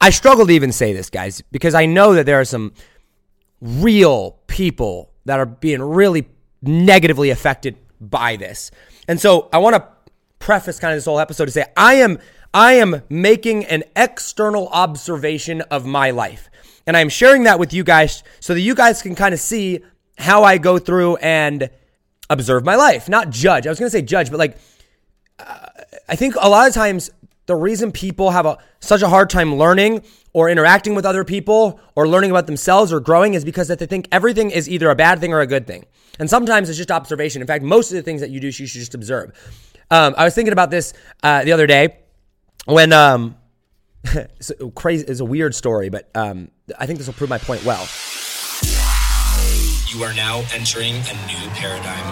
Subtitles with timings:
[0.00, 2.72] I struggle to even say this, guys, because I know that there are some
[3.60, 6.26] real people that are being really
[6.62, 8.70] negatively affected by this.
[9.08, 9.86] And so I want to
[10.38, 12.18] preface kind of this whole episode to say I am
[12.52, 16.50] I am making an external observation of my life.
[16.86, 19.84] And I'm sharing that with you guys so that you guys can kind of see
[20.18, 21.70] how I go through and
[22.28, 23.66] observe my life, not judge.
[23.66, 24.56] I was going to say judge, but like
[25.38, 25.68] uh,
[26.08, 27.10] I think a lot of times
[27.50, 31.80] the reason people have a, such a hard time learning or interacting with other people
[31.96, 34.94] or learning about themselves or growing is because that they think everything is either a
[34.94, 35.84] bad thing or a good thing.
[36.20, 37.40] And sometimes it's just observation.
[37.42, 39.32] In fact, most of the things that you do, you should just observe.
[39.90, 40.92] Um, I was thinking about this
[41.24, 41.98] uh, the other day
[42.66, 43.34] when um,
[44.04, 45.04] it's crazy.
[45.08, 47.84] It's a weird story, but um, I think this will prove my point well.
[49.88, 52.06] You are now entering a new paradigm.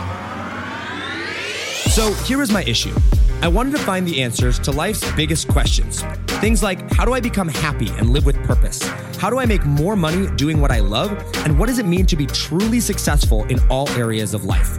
[1.91, 2.97] So here is my issue.
[3.41, 6.03] I wanted to find the answers to life's biggest questions.
[6.41, 8.83] Things like how do I become happy and live with purpose?
[9.17, 11.11] How do I make more money doing what I love?
[11.45, 14.79] And what does it mean to be truly successful in all areas of life?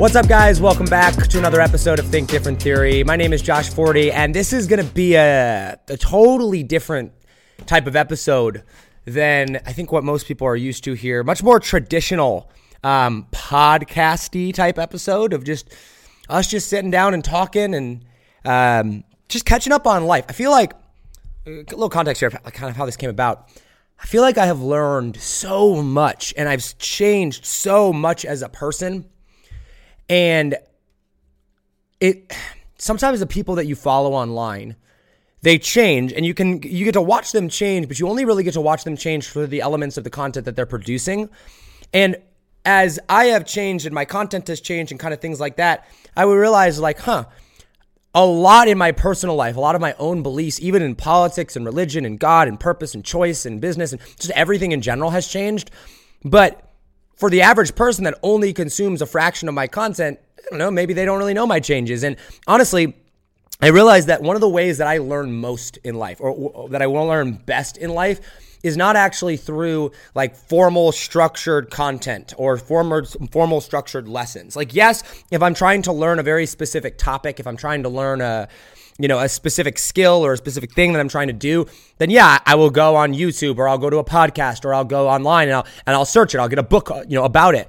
[0.00, 0.62] What's up, guys?
[0.62, 3.04] Welcome back to another episode of Think Different Theory.
[3.04, 7.12] My name is Josh Forti, and this is going to be a, a totally different
[7.66, 8.62] type of episode
[9.04, 11.22] than I think what most people are used to here.
[11.22, 12.50] Much more traditional,
[12.82, 15.68] um, podcasty type episode of just
[16.30, 18.02] us just sitting down and talking and
[18.46, 20.24] um, just catching up on life.
[20.30, 20.72] I feel like
[21.46, 23.50] a little context here, kind of how this came about.
[24.02, 28.48] I feel like I have learned so much and I've changed so much as a
[28.48, 29.04] person
[30.10, 30.56] and
[32.00, 32.32] it
[32.78, 34.74] sometimes the people that you follow online,
[35.42, 38.42] they change and you can you get to watch them change, but you only really
[38.42, 41.30] get to watch them change for the elements of the content that they're producing.
[41.94, 42.16] And
[42.64, 45.86] as I have changed and my content has changed and kind of things like that,
[46.16, 47.26] I would realize like, huh,
[48.12, 51.54] a lot in my personal life, a lot of my own beliefs, even in politics
[51.54, 55.10] and religion and God and purpose and choice and business and just everything in general
[55.10, 55.70] has changed.
[56.24, 56.69] But
[57.20, 60.70] for the average person that only consumes a fraction of my content, I don't know,
[60.70, 62.02] maybe they don't really know my changes.
[62.02, 62.16] And
[62.46, 62.96] honestly,
[63.60, 66.70] I realized that one of the ways that I learn most in life, or, or
[66.70, 68.20] that I will learn best in life,
[68.62, 74.56] is not actually through like formal structured content or formal formal structured lessons.
[74.56, 77.88] Like yes, if I'm trying to learn a very specific topic, if I'm trying to
[77.88, 78.48] learn a
[79.00, 81.66] you know, a specific skill or a specific thing that I'm trying to do,
[81.98, 84.84] then yeah, I will go on YouTube or I'll go to a podcast or I'll
[84.84, 86.38] go online and I'll, and I'll search it.
[86.38, 87.68] I'll get a book, you know, about it.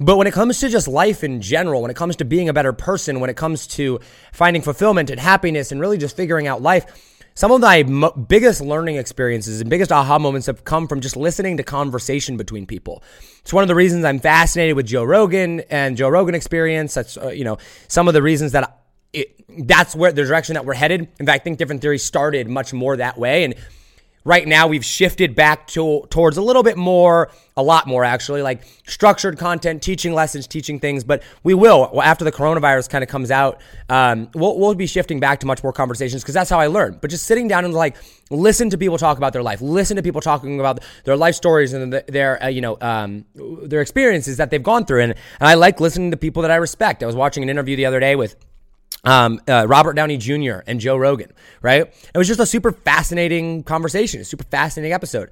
[0.00, 2.52] But when it comes to just life in general, when it comes to being a
[2.52, 3.98] better person, when it comes to
[4.32, 6.86] finding fulfillment and happiness and really just figuring out life,
[7.34, 7.82] some of my
[8.28, 12.66] biggest learning experiences and biggest aha moments have come from just listening to conversation between
[12.66, 13.02] people.
[13.40, 16.94] It's one of the reasons I'm fascinated with Joe Rogan and Joe Rogan experience.
[16.94, 18.77] That's, uh, you know, some of the reasons that
[19.12, 21.08] it, that's where the direction that we're headed.
[21.18, 23.44] In fact, I think different theories started much more that way.
[23.44, 23.54] And
[24.28, 28.42] right now we've shifted back to towards a little bit more, a lot more actually,
[28.42, 31.02] like structured content, teaching lessons, teaching things.
[31.02, 33.60] But we will after the coronavirus kind of comes out.
[33.88, 36.98] Um, we'll we'll be shifting back to much more conversations because that's how I learn.
[37.00, 37.96] But just sitting down and like
[38.30, 41.72] listen to people talk about their life, listen to people talking about their life stories
[41.72, 45.02] and their uh, you know um, their experiences that they've gone through.
[45.02, 47.02] And, and I like listening to people that I respect.
[47.02, 48.36] I was watching an interview the other day with
[49.04, 50.60] um, uh, Robert Downey Jr.
[50.66, 51.32] and Joe Rogan,
[51.62, 51.82] right?
[52.14, 55.30] It was just a super fascinating conversation, a super fascinating episode.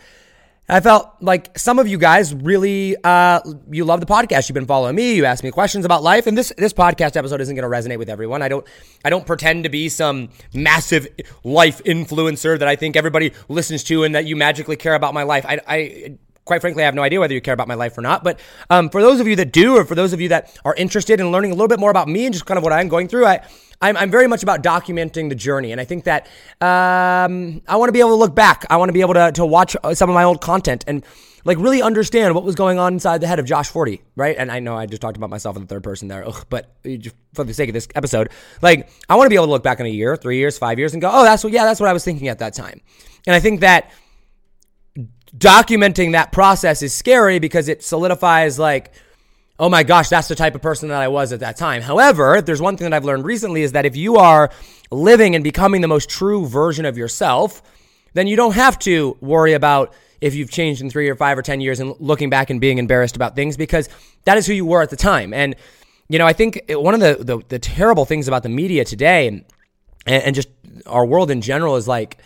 [0.69, 3.41] I felt like some of you guys really uh,
[3.71, 4.49] you love the podcast.
[4.49, 5.15] You've been following me.
[5.15, 7.99] You ask me questions about life, and this this podcast episode isn't going to resonate
[7.99, 8.43] with everyone.
[8.43, 8.67] I don't
[9.05, 11.07] I don't pretend to be some massive
[11.45, 15.23] life influencer that I think everybody listens to and that you magically care about my
[15.23, 15.47] life.
[15.47, 18.01] I, I quite frankly, I have no idea whether you care about my life or
[18.01, 18.25] not.
[18.25, 18.41] But
[18.71, 21.21] um, for those of you that do, or for those of you that are interested
[21.21, 23.09] in learning a little bit more about me and just kind of what I'm going
[23.09, 23.47] through, I,
[23.83, 25.73] I'm, I'm very much about documenting the journey.
[25.73, 26.27] And I think that
[26.61, 28.65] um, I want to be able to look back.
[28.71, 31.05] I want to be able to, to watch uh, some of my old content and
[31.45, 34.37] like really understand what was going on inside the head of Josh Forti, right?
[34.37, 36.75] And I know I just talked about myself in the third person there, ugh, but
[37.35, 38.31] for the sake of this episode,
[38.63, 40.79] like I want to be able to look back in a year, three years, five
[40.79, 42.81] years, and go, oh, that's what, yeah, that's what I was thinking at that time.
[43.27, 43.93] And I think that
[45.37, 48.93] documenting that process is scary because it solidifies like
[49.59, 52.41] oh my gosh that's the type of person that i was at that time however
[52.41, 54.51] there's one thing that i've learned recently is that if you are
[54.91, 57.61] living and becoming the most true version of yourself
[58.15, 61.43] then you don't have to worry about if you've changed in three or five or
[61.43, 63.89] 10 years and looking back and being embarrassed about things because
[64.25, 65.35] that is who you were at the time.
[65.35, 65.55] And,
[66.09, 69.29] you know, I think one of the, the, the terrible things about the media today
[69.29, 69.45] and,
[70.07, 70.49] and just
[70.87, 72.19] our world in general is like,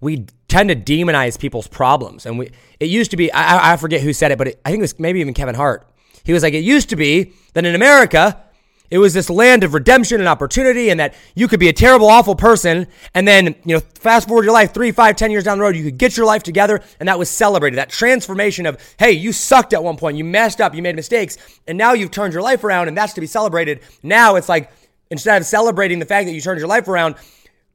[0.00, 2.26] we tend to demonize people's problems.
[2.26, 2.50] And we,
[2.80, 4.82] it used to be, I, I forget who said it, but it, I think it
[4.82, 5.88] was maybe even Kevin Hart.
[6.24, 8.42] He was like, it used to be that in America,
[8.88, 12.06] it was this land of redemption and opportunity, and that you could be a terrible,
[12.06, 15.58] awful person, and then, you know, fast forward your life three, five, ten years down
[15.58, 17.78] the road, you could get your life together, and that was celebrated.
[17.78, 21.36] That transformation of, hey, you sucked at one point, you messed up, you made mistakes,
[21.66, 23.80] and now you've turned your life around, and that's to be celebrated.
[24.04, 24.70] Now it's like,
[25.10, 27.16] instead of celebrating the fact that you turned your life around,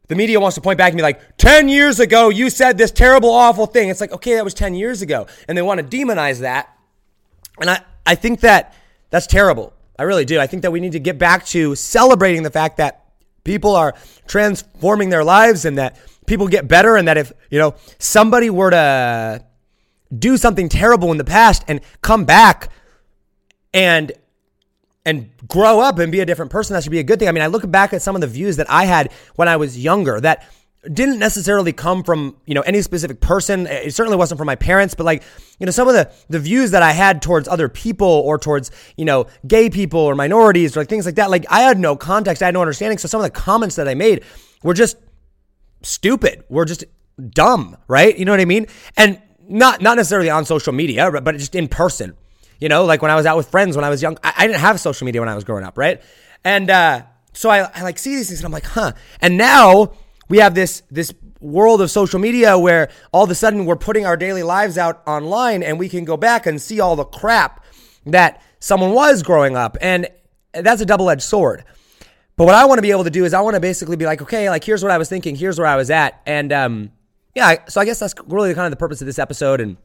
[0.07, 2.91] the media wants to point back and be like, 10 years ago, you said this
[2.91, 3.89] terrible, awful thing.
[3.89, 5.27] It's like, okay, that was 10 years ago.
[5.47, 6.75] And they want to demonize that.
[7.59, 8.75] And I, I think that
[9.09, 9.73] that's terrible.
[9.97, 10.39] I really do.
[10.39, 13.05] I think that we need to get back to celebrating the fact that
[13.43, 13.95] people are
[14.27, 18.71] transforming their lives and that people get better and that if, you know, somebody were
[18.71, 19.45] to
[20.17, 22.69] do something terrible in the past and come back
[23.73, 24.11] and
[25.05, 27.27] and grow up and be a different person, that should be a good thing.
[27.27, 29.57] I mean, I look back at some of the views that I had when I
[29.57, 30.47] was younger that
[30.91, 33.67] didn't necessarily come from, you know, any specific person.
[33.67, 35.23] It certainly wasn't from my parents, but like,
[35.59, 38.71] you know, some of the, the views that I had towards other people or towards,
[38.97, 41.95] you know, gay people or minorities or like things like that, like I had no
[41.95, 42.97] context, I had no understanding.
[42.97, 44.23] So some of the comments that I made
[44.63, 44.97] were just
[45.83, 46.83] stupid, were just
[47.29, 48.17] dumb, right?
[48.17, 48.65] You know what I mean?
[48.97, 52.15] And not, not necessarily on social media, but just in person.
[52.61, 54.47] You know, like when I was out with friends when I was young, I, I
[54.47, 56.01] didn't have social media when I was growing up, right?
[56.45, 57.03] And uh,
[57.33, 58.93] so I, I like see these things and I'm like, huh.
[59.19, 59.93] And now
[60.29, 64.05] we have this this world of social media where all of a sudden we're putting
[64.05, 67.65] our daily lives out online and we can go back and see all the crap
[68.05, 69.75] that someone was growing up.
[69.81, 70.07] And
[70.53, 71.65] that's a double-edged sword.
[72.35, 74.05] But what I want to be able to do is I want to basically be
[74.05, 76.21] like, okay, like here's what I was thinking, here's where I was at.
[76.27, 76.91] And um,
[77.33, 79.61] yeah, so I guess that's really kind of the purpose of this episode.
[79.61, 79.77] And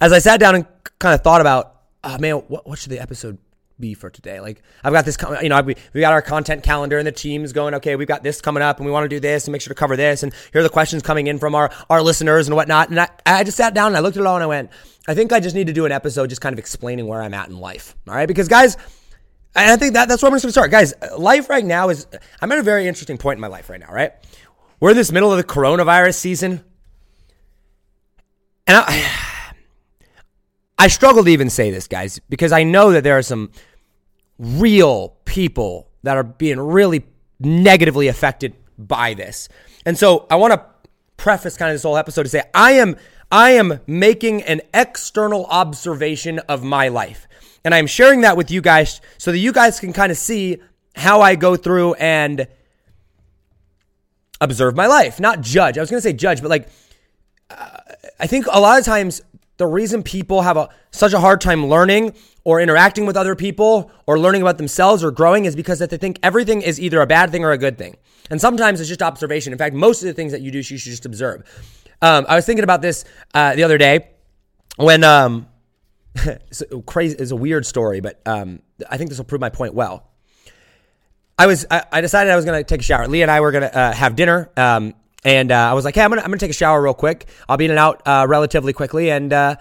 [0.00, 0.66] as I sat down and
[0.98, 1.73] kind of thought about
[2.04, 3.38] oh man, what, what should the episode
[3.80, 4.40] be for today?
[4.40, 7.52] Like I've got this, you know, we, we got our content calendar and the team's
[7.52, 9.62] going, okay, we've got this coming up and we want to do this and make
[9.62, 10.22] sure to cover this.
[10.22, 12.90] And here are the questions coming in from our, our listeners and whatnot.
[12.90, 14.70] And I, I just sat down and I looked at it all and I went,
[15.08, 17.34] I think I just need to do an episode just kind of explaining where I'm
[17.34, 17.96] at in life.
[18.08, 18.28] All right.
[18.28, 18.76] Because guys,
[19.56, 20.70] and I think that that's where I'm going to start.
[20.70, 22.06] Guys, life right now is,
[22.40, 24.12] I'm at a very interesting point in my life right now, right?
[24.80, 26.64] We're in this middle of the coronavirus season.
[28.66, 29.33] And I,
[30.78, 33.50] I struggle to even say this, guys, because I know that there are some
[34.38, 37.06] real people that are being really
[37.40, 39.48] negatively affected by this.
[39.86, 40.64] And so I want to
[41.16, 42.96] preface kind of this whole episode to say I am
[43.30, 47.26] I am making an external observation of my life.
[47.64, 50.58] And I'm sharing that with you guys so that you guys can kind of see
[50.94, 52.46] how I go through and
[54.40, 55.78] observe my life, not judge.
[55.78, 56.68] I was going to say judge, but like
[57.50, 57.78] uh,
[58.20, 59.22] I think a lot of times
[59.56, 62.14] the reason people have a, such a hard time learning
[62.44, 65.96] or interacting with other people or learning about themselves or growing is because that they
[65.96, 67.96] think everything is either a bad thing or a good thing.
[68.30, 69.52] And sometimes it's just observation.
[69.52, 71.42] In fact, most of the things that you do, you should just observe.
[72.02, 74.08] Um, I was thinking about this uh, the other day
[74.76, 75.46] when um,
[76.86, 77.16] crazy.
[77.16, 78.60] is a weird story, but um,
[78.90, 80.10] I think this will prove my point well.
[81.38, 83.08] I was I, I decided I was going to take a shower.
[83.08, 84.94] Leah and I were going to uh, have dinner um,
[85.24, 87.26] and uh, I was like, hey, I'm gonna I'm gonna take a shower real quick.
[87.48, 89.56] I'll be in and out uh, relatively quickly, and uh,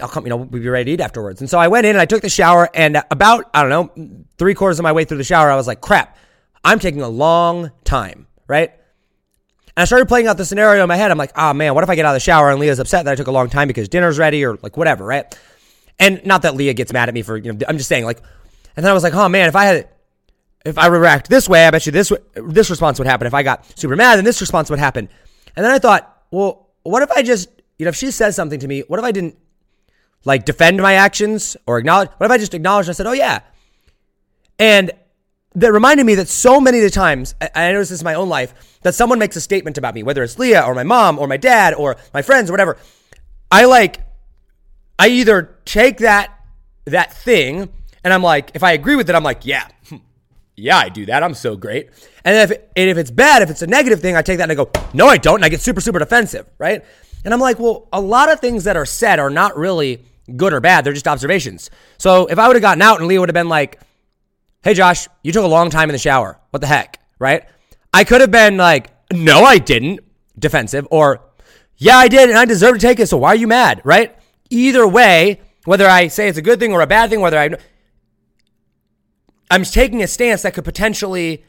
[0.00, 0.24] I'll come.
[0.24, 1.40] You know, we'll be ready to eat afterwards.
[1.40, 4.24] And so I went in and I took the shower, and about I don't know
[4.38, 6.16] three quarters of my way through the shower, I was like, crap,
[6.64, 8.70] I'm taking a long time, right?
[9.76, 11.10] And I started playing out the scenario in my head.
[11.10, 13.04] I'm like, oh man, what if I get out of the shower and Leah's upset
[13.06, 15.36] that I took a long time because dinner's ready or like whatever, right?
[15.98, 18.20] And not that Leah gets mad at me for, you know, I'm just saying like,
[18.76, 19.88] and then I was like, oh man, if I had
[20.64, 23.26] if I react this way, I bet you this this response would happen.
[23.26, 25.08] If I got super mad, then this response would happen.
[25.56, 27.48] And then I thought, well, what if I just,
[27.78, 29.36] you know, if she says something to me, what if I didn't
[30.24, 32.10] like defend my actions or acknowledge?
[32.18, 33.40] What if I just acknowledged and I said, oh yeah,
[34.58, 34.92] and
[35.54, 38.28] that reminded me that so many of the times, I notice this in my own
[38.28, 41.26] life, that someone makes a statement about me, whether it's Leah or my mom or
[41.26, 42.76] my dad or my friends or whatever.
[43.50, 44.00] I like,
[44.98, 46.36] I either take that
[46.84, 47.68] that thing
[48.04, 49.66] and I'm like, if I agree with it, I'm like, yeah,
[50.60, 51.22] yeah, I do that.
[51.22, 51.90] I'm so great.
[52.24, 54.52] And if and if it's bad, if it's a negative thing, I take that and
[54.52, 55.36] I go, no, I don't.
[55.36, 56.84] And I get super, super defensive, right?
[57.24, 60.04] And I'm like, well, a lot of things that are said are not really
[60.36, 60.84] good or bad.
[60.84, 61.70] They're just observations.
[61.98, 63.80] So if I would have gotten out and Leah would have been like,
[64.62, 66.38] hey, Josh, you took a long time in the shower.
[66.50, 67.44] What the heck, right?
[67.92, 70.00] I could have been like, no, I didn't,
[70.38, 71.20] defensive, or
[71.76, 73.08] yeah, I did, and I deserve to take it.
[73.08, 74.16] So why are you mad, right?
[74.50, 77.50] Either way, whether I say it's a good thing or a bad thing, whether I
[79.50, 81.44] I'm taking a stance that could potentially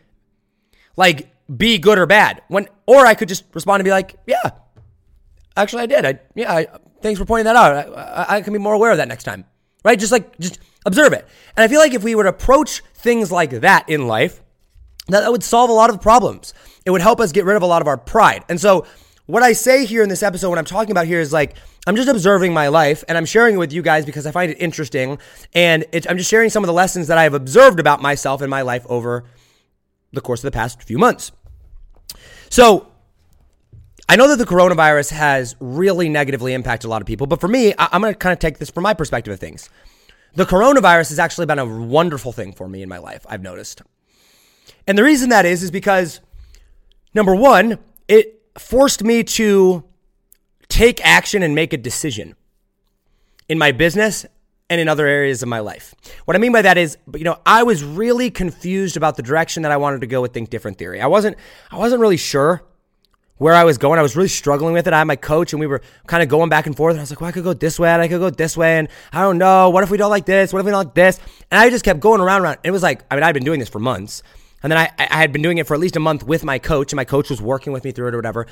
[0.98, 2.42] like be good or bad.
[2.48, 4.52] When or I could just respond and be like, yeah,
[5.56, 6.06] actually, I did.
[6.06, 6.52] I yeah.
[6.52, 6.68] I,
[7.02, 7.74] thanks for pointing that out.
[7.74, 9.46] I, I, I can be more aware of that next time,
[9.84, 10.00] right?
[10.00, 11.28] Just like just observe it.
[11.56, 14.42] And I feel like if we would approach things like that in life,
[15.08, 16.54] that, that would solve a lot of problems.
[16.86, 18.44] It would help us get rid of a lot of our pride.
[18.50, 18.86] And so,
[19.28, 21.56] what I say here in this episode, what I'm talking about here is like,
[21.88, 24.52] I'm just observing my life and I'm sharing it with you guys because I find
[24.52, 25.18] it interesting.
[25.54, 28.50] And I'm just sharing some of the lessons that I have observed about myself and
[28.50, 29.24] my life over
[30.14, 31.32] the course of the past few months.
[32.50, 32.88] So,
[34.08, 37.48] I know that the coronavirus has really negatively impacted a lot of people, but for
[37.48, 39.70] me, I- I'm going to kind of take this from my perspective of things.
[40.36, 43.82] The coronavirus has actually been a wonderful thing for me in my life, I've noticed.
[44.86, 46.20] And the reason that is, is because
[47.14, 49.86] number one, it forced me to
[50.72, 52.36] take action and make a decision
[53.50, 54.26] in my business
[54.70, 55.94] and in other areas of my life.
[56.24, 59.64] What I mean by that is, you know, I was really confused about the direction
[59.64, 61.02] that I wanted to go with Think Different Theory.
[61.02, 61.36] I wasn't,
[61.70, 62.64] I wasn't really sure
[63.38, 64.00] where I was going.
[64.00, 64.94] I was really struggling with it.
[64.94, 66.94] I had my coach and we were kind of going back and forth.
[66.94, 68.56] And I was like, well, I could go this way and I could go this
[68.56, 68.78] way.
[68.78, 69.72] And I don't know.
[69.72, 70.54] What if we don't like this?
[70.54, 71.20] What if we don't like this?
[71.50, 72.58] And I just kept going around and around.
[72.64, 74.24] It was like, I mean, I'd been doing this for months.
[74.64, 76.60] And then I, I had been doing it for at least a month with my
[76.60, 78.44] coach, and my coach was working with me through it or whatever.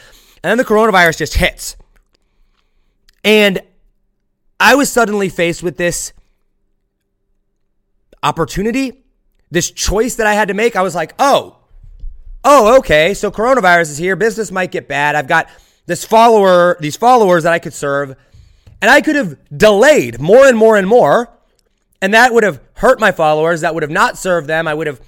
[0.44, 1.78] And then the coronavirus just hits.
[3.24, 3.62] And
[4.60, 6.14] I was suddenly faced with this
[8.22, 9.04] opportunity,
[9.52, 10.76] this choice that I had to make.
[10.76, 11.58] I was like, oh,
[12.44, 13.14] oh, okay.
[13.14, 14.16] So coronavirus is here.
[14.16, 15.16] Business might get bad.
[15.16, 15.50] I've got
[15.86, 18.16] this follower, these followers that I could serve.
[18.82, 21.30] And I could have delayed more and more and more.
[22.02, 23.62] And that would have hurt my followers.
[23.62, 24.68] That would have not served them.
[24.68, 25.02] I would have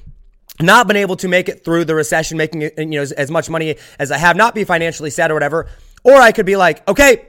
[0.59, 3.75] not been able to make it through the recession, making you know as, much money
[3.97, 5.67] as I have, not be financially set or whatever.
[6.03, 7.27] Or I could be like, okay,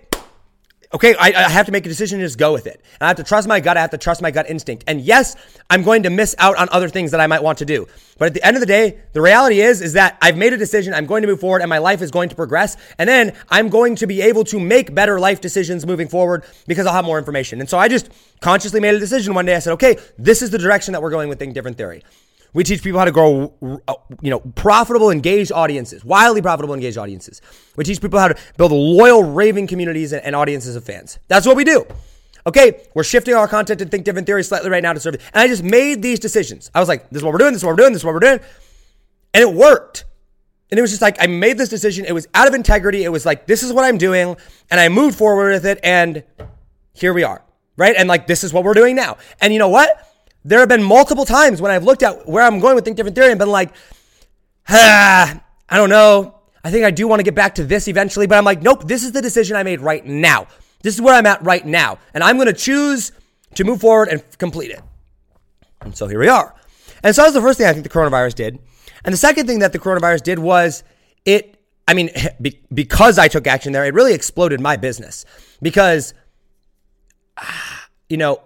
[0.94, 2.80] okay, I, I, have to make a decision and just go with it.
[3.00, 3.76] And I have to trust my gut.
[3.76, 4.84] I have to trust my gut instinct.
[4.86, 5.36] And yes,
[5.70, 7.86] I'm going to miss out on other things that I might want to do.
[8.18, 10.56] But at the end of the day, the reality is, is that I've made a
[10.56, 10.94] decision.
[10.94, 12.76] I'm going to move forward and my life is going to progress.
[12.98, 16.86] And then I'm going to be able to make better life decisions moving forward because
[16.86, 17.60] I'll have more information.
[17.60, 19.56] And so I just consciously made a decision one day.
[19.56, 22.02] I said, okay, this is the direction that we're going with Think Different Theory.
[22.54, 23.54] We teach people how to grow,
[23.88, 27.40] uh, you know, profitable, engaged audiences, wildly profitable, engaged audiences.
[27.76, 31.18] We teach people how to build loyal, raving communities and, audiences of fans.
[31.28, 31.86] That's what we do.
[32.46, 35.14] Okay, we're shifting our content to think different theories slightly right now to serve.
[35.14, 36.70] And I just made these decisions.
[36.74, 38.04] I was like, this is what we're doing, this is what we're doing, this is
[38.04, 38.40] what we're doing.
[39.32, 40.04] And it worked.
[40.70, 42.06] And it was just like, I made this decision.
[42.06, 43.04] It was out of integrity.
[43.04, 44.36] It was like, this is what I'm doing.
[44.70, 45.78] And I moved forward with it.
[45.84, 46.24] And
[46.94, 47.42] here we are.
[47.76, 47.94] Right.
[47.96, 49.18] And like, this is what we're doing now.
[49.40, 50.11] And you know what?
[50.44, 53.14] There have been multiple times when I've looked at where I'm going with Think Different
[53.14, 53.72] Theory and been like,
[54.68, 56.38] ah, I don't know.
[56.64, 58.86] I think I do want to get back to this eventually, but I'm like, nope,
[58.86, 60.46] this is the decision I made right now.
[60.82, 61.98] This is where I'm at right now.
[62.14, 63.12] And I'm going to choose
[63.54, 64.80] to move forward and complete it.
[65.80, 66.54] And so here we are.
[67.02, 68.58] And so that was the first thing I think the coronavirus did.
[69.04, 70.84] And the second thing that the coronavirus did was
[71.24, 71.56] it,
[71.86, 72.10] I mean,
[72.74, 75.24] because I took action there, it really exploded my business.
[75.60, 76.14] Because,
[78.08, 78.42] you know,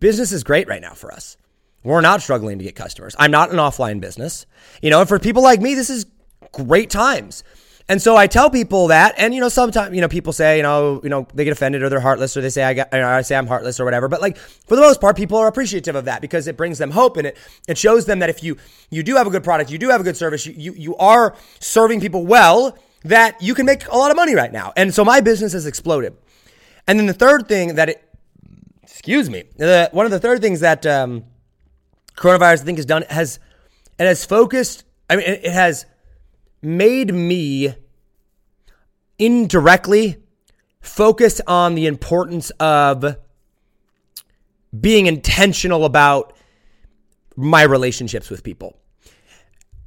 [0.00, 1.36] business is great right now for us.
[1.82, 3.14] We're not struggling to get customers.
[3.18, 4.46] I'm not an offline business.
[4.80, 6.06] You know, and for people like me, this is
[6.52, 7.44] great times.
[7.86, 10.62] And so I tell people that, and you know, sometimes you know people say, you
[10.62, 13.20] know, you know, they get offended or they're heartless, or they say I got, I
[13.20, 14.08] say I'm heartless or whatever.
[14.08, 16.90] But like for the most part, people are appreciative of that because it brings them
[16.92, 17.36] hope and it
[17.68, 18.56] it shows them that if you
[18.88, 20.96] you do have a good product, you do have a good service, you you, you
[20.96, 24.72] are serving people well, that you can make a lot of money right now.
[24.78, 26.16] And so my business has exploded.
[26.88, 28.13] And then the third thing that it
[29.04, 29.44] excuse me.
[29.60, 31.24] Uh, one of the third things that um,
[32.16, 33.38] coronavirus, I think, has done has
[33.98, 34.84] it has focused.
[35.10, 35.84] I mean, it has
[36.62, 37.74] made me
[39.18, 40.16] indirectly
[40.80, 43.18] focus on the importance of
[44.80, 46.34] being intentional about
[47.36, 48.74] my relationships with people.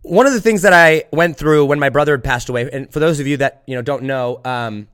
[0.03, 2.93] One of the things that I went through when my brother had passed away, and
[2.93, 4.88] for those of you that you know don't know, um,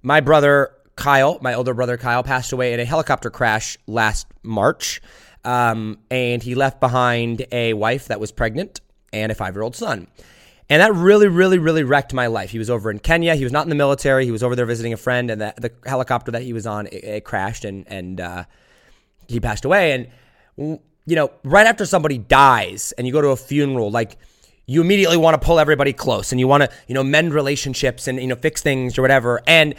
[0.00, 5.00] my brother Kyle, my older brother Kyle, passed away in a helicopter crash last March.
[5.44, 8.80] Um, and he left behind a wife that was pregnant
[9.12, 10.08] and a five year old son.
[10.68, 12.50] And that really, really, really wrecked my life.
[12.50, 13.34] He was over in Kenya.
[13.34, 14.24] He was not in the military.
[14.24, 16.86] He was over there visiting a friend, and the, the helicopter that he was on
[16.86, 18.44] it, it crashed, and and uh,
[19.28, 19.92] he passed away.
[20.56, 24.16] And you know, right after somebody dies, and you go to a funeral, like
[24.64, 28.08] you immediately want to pull everybody close, and you want to you know mend relationships
[28.08, 29.42] and you know fix things or whatever.
[29.46, 29.74] And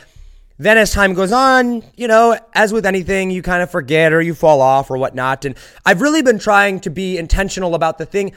[0.63, 4.21] then as time goes on, you know, as with anything, you kind of forget or
[4.21, 5.45] you fall off or whatnot.
[5.45, 5.55] And
[5.85, 8.33] I've really been trying to be intentional about the thing,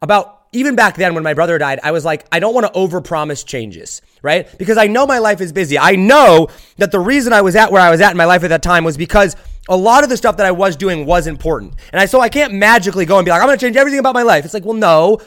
[0.00, 2.72] about even back then when my brother died, I was like, I don't want to
[2.72, 4.46] overpromise changes, right?
[4.56, 5.78] Because I know my life is busy.
[5.78, 8.44] I know that the reason I was at where I was at in my life
[8.44, 9.34] at that time was because
[9.68, 11.74] a lot of the stuff that I was doing was important.
[11.92, 13.98] And I so I can't magically go and be like, I'm going to change everything
[13.98, 14.44] about my life.
[14.44, 15.20] It's like, well, no,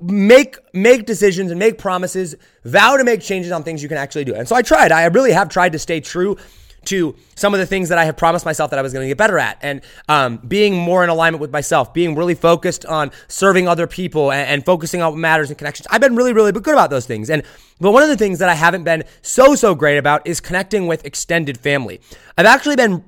[0.00, 4.24] make make decisions and make promises vow to make changes on things you can actually
[4.24, 6.36] do and so i tried i really have tried to stay true
[6.84, 9.08] to some of the things that I have promised myself that I was going to
[9.08, 13.10] get better at, and um, being more in alignment with myself, being really focused on
[13.28, 15.86] serving other people and, and, focusing on what matters and connections.
[15.90, 17.30] I've been really, really good about those things.
[17.30, 17.42] And
[17.80, 20.86] but one of the things that I haven't been so so great about is connecting
[20.86, 22.00] with extended family.
[22.38, 23.04] I've actually been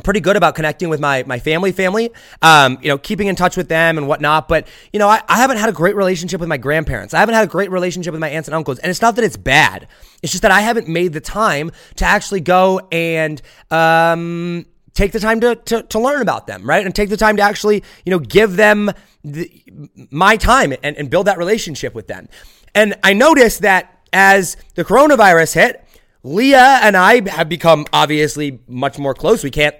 [0.00, 2.10] pretty good about connecting with my my family family
[2.42, 4.48] um, you know keeping in touch with them and whatnot.
[4.48, 7.14] But you know I, I haven't had a great relationship with my grandparents.
[7.14, 8.78] I haven't had a great relationship with my aunts and uncles.
[8.78, 9.88] And it's not that it's bad.
[10.22, 13.40] It's just that i haven't made the time to actually go and
[13.70, 16.84] um, take the time to, to, to learn about them right?
[16.84, 18.90] And take the time to actually you know give them
[19.24, 19.50] the,
[20.10, 22.28] my time and, and build that relationship with them.
[22.74, 25.86] And i noticed that as the coronavirus hit
[26.22, 29.42] Leah and I have become obviously much more close.
[29.42, 29.74] We can't,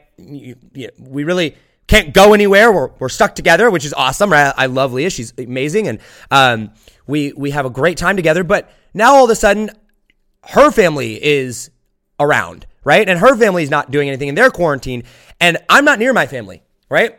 [0.98, 2.70] we really can't go anywhere.
[2.70, 4.30] We're, we're stuck together, which is awesome.
[4.30, 4.52] Right?
[4.56, 5.10] I love Leah.
[5.10, 5.88] She's amazing.
[5.88, 5.98] And,
[6.30, 6.70] um,
[7.06, 8.44] we, we have a great time together.
[8.44, 9.70] But now all of a sudden,
[10.44, 11.70] her family is
[12.18, 13.06] around, right?
[13.06, 15.04] And her family is not doing anything in their quarantine.
[15.40, 17.18] And I'm not near my family, right?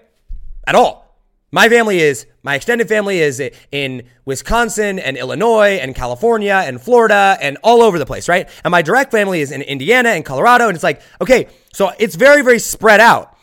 [0.65, 1.11] At all.
[1.53, 3.41] My family is, my extended family is
[3.72, 8.48] in Wisconsin and Illinois and California and Florida and all over the place, right?
[8.63, 10.70] And my direct family is in Indiana and Colorado.
[10.70, 13.36] And it's like, okay, so it's very, very spread out.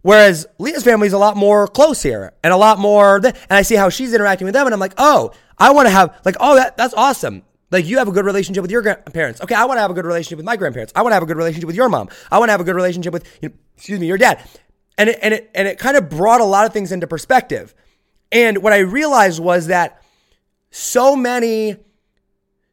[0.00, 3.62] Whereas Leah's family is a lot more close here and a lot more, and I
[3.62, 4.66] see how she's interacting with them.
[4.66, 7.44] And I'm like, oh, I want to have, like, oh, that, that's awesome.
[7.70, 9.40] Like you have a good relationship with your grandparents.
[9.40, 10.92] Okay, I want to have a good relationship with my grandparents.
[10.96, 12.08] I want to have a good relationship with your mom.
[12.30, 14.42] I want to have a good relationship with, you know, excuse me, your dad
[14.98, 17.74] and it, and it and it kind of brought a lot of things into perspective.
[18.30, 20.02] And what I realized was that
[20.70, 21.76] so many,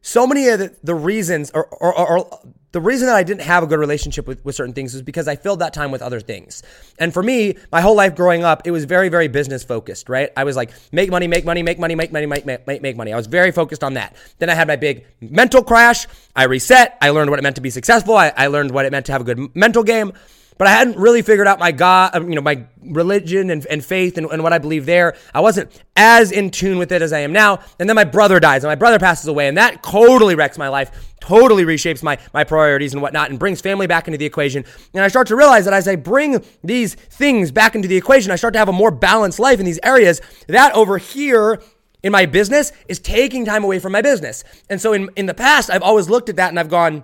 [0.00, 2.40] so many of the, the reasons, or, or, or,
[2.72, 5.26] the reason that I didn't have a good relationship with, with certain things is because
[5.26, 6.62] I filled that time with other things.
[7.00, 10.30] And for me, my whole life growing up, it was very, very business focused, right?
[10.36, 13.12] I was like, make money, make money, make money, make money, make, make, make money.
[13.12, 14.14] I was very focused on that.
[14.38, 16.06] Then I had my big mental crash.
[16.36, 16.96] I reset.
[17.02, 18.16] I learned what it meant to be successful.
[18.16, 20.12] I, I learned what it meant to have a good mental game
[20.60, 23.82] but I hadn't really figured out my God, um, you know, my religion and, and
[23.82, 25.16] faith and, and what I believe there.
[25.32, 27.60] I wasn't as in tune with it as I am now.
[27.78, 30.68] And then my brother dies and my brother passes away and that totally wrecks my
[30.68, 34.66] life, totally reshapes my, my priorities and whatnot and brings family back into the equation.
[34.92, 38.30] And I start to realize that as I bring these things back into the equation,
[38.30, 40.20] I start to have a more balanced life in these areas.
[40.46, 41.62] That over here,
[42.02, 44.44] in my business is taking time away from my business.
[44.68, 47.02] And so in, in the past, I've always looked at that and I've gone,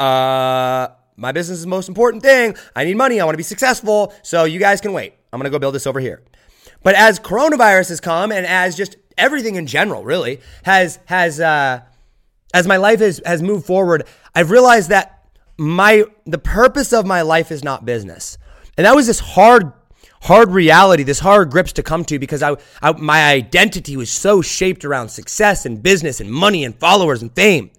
[0.00, 2.56] uh, my business is the most important thing.
[2.74, 3.20] I need money.
[3.20, 4.12] I want to be successful.
[4.22, 5.14] So you guys can wait.
[5.32, 6.22] I'm going to go build this over here.
[6.82, 11.80] But as coronavirus has come and as just everything in general really has, has, uh,
[12.52, 17.22] as my life has, has moved forward, I've realized that my, the purpose of my
[17.22, 18.36] life is not business.
[18.76, 19.72] And that was this hard,
[20.22, 24.42] hard reality, this hard grips to come to because I, I my identity was so
[24.42, 27.70] shaped around success and business and money and followers and fame.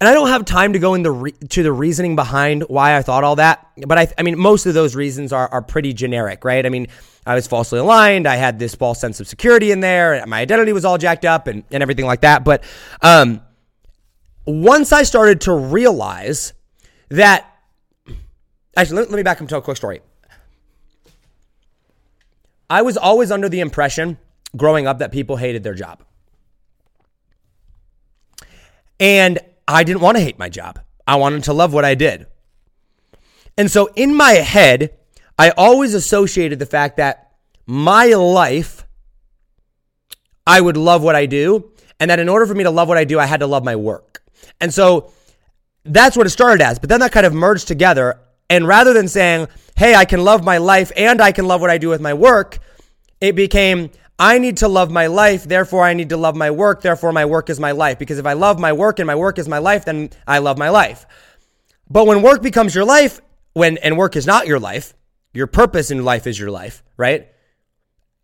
[0.00, 3.02] And I don't have time to go into re- to the reasoning behind why I
[3.02, 6.44] thought all that, but I, I mean, most of those reasons are, are pretty generic,
[6.44, 6.64] right?
[6.64, 6.86] I mean,
[7.26, 8.26] I was falsely aligned.
[8.28, 10.24] I had this false sense of security in there.
[10.26, 12.44] My identity was all jacked up and, and everything like that.
[12.44, 12.62] But
[13.02, 13.42] um,
[14.46, 16.52] once I started to realize
[17.08, 17.58] that,
[18.76, 20.00] actually, let, let me back up tell a quick story.
[22.70, 24.16] I was always under the impression
[24.56, 26.04] growing up that people hated their job.
[29.00, 30.80] And I didn't want to hate my job.
[31.06, 32.26] I wanted to love what I did.
[33.56, 34.96] And so in my head,
[35.38, 37.32] I always associated the fact that
[37.66, 38.86] my life,
[40.46, 41.70] I would love what I do.
[42.00, 43.64] And that in order for me to love what I do, I had to love
[43.64, 44.22] my work.
[44.60, 45.12] And so
[45.84, 46.78] that's what it started as.
[46.78, 48.20] But then that kind of merged together.
[48.48, 51.70] And rather than saying, hey, I can love my life and I can love what
[51.70, 52.60] I do with my work,
[53.20, 56.82] it became, I need to love my life, therefore I need to love my work,
[56.82, 57.98] therefore my work is my life.
[57.98, 60.58] Because if I love my work and my work is my life, then I love
[60.58, 61.06] my life.
[61.88, 63.20] But when work becomes your life,
[63.52, 64.94] when and work is not your life,
[65.32, 67.28] your purpose in life is your life, right?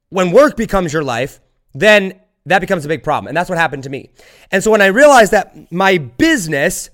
[0.09, 1.40] When work becomes your life,
[1.74, 3.28] then that becomes a big problem.
[3.28, 4.11] And that's what happened to me.
[4.50, 6.90] And so when I realized that my business,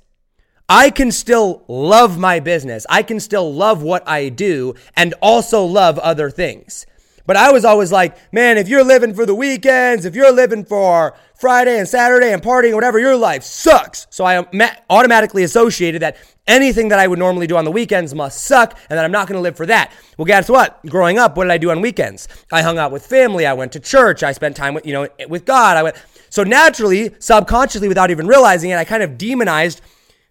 [0.68, 5.64] I can still love my business, I can still love what I do, and also
[5.64, 6.86] love other things.
[7.26, 10.64] But I was always like, man, if you're living for the weekends, if you're living
[10.64, 14.06] for Friday and Saturday and partying, whatever, your life sucks.
[14.11, 14.44] So I
[14.90, 18.98] automatically associated that anything that I would normally do on the weekends must suck and
[18.98, 19.92] that I'm not going to live for that.
[20.18, 20.85] Well, guess what?
[20.87, 22.28] Growing up, what did I do on weekends?
[22.50, 23.46] I hung out with family.
[23.46, 24.22] I went to church.
[24.22, 25.76] I spent time with, you know, with God.
[25.76, 25.96] I went,
[26.28, 29.80] so naturally, subconsciously, without even realizing it, I kind of demonized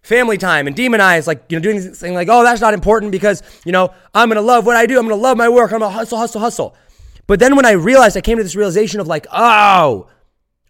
[0.02, 3.12] family time and demonize, like, you know, doing this thing like, oh, that's not important
[3.12, 4.98] because, you know, I'm to love what I do.
[4.98, 5.72] I'm to love my work.
[5.72, 6.76] I'm to hustle, hustle, hustle.
[7.26, 10.08] But then when I realized, I came to this realization of like, oh,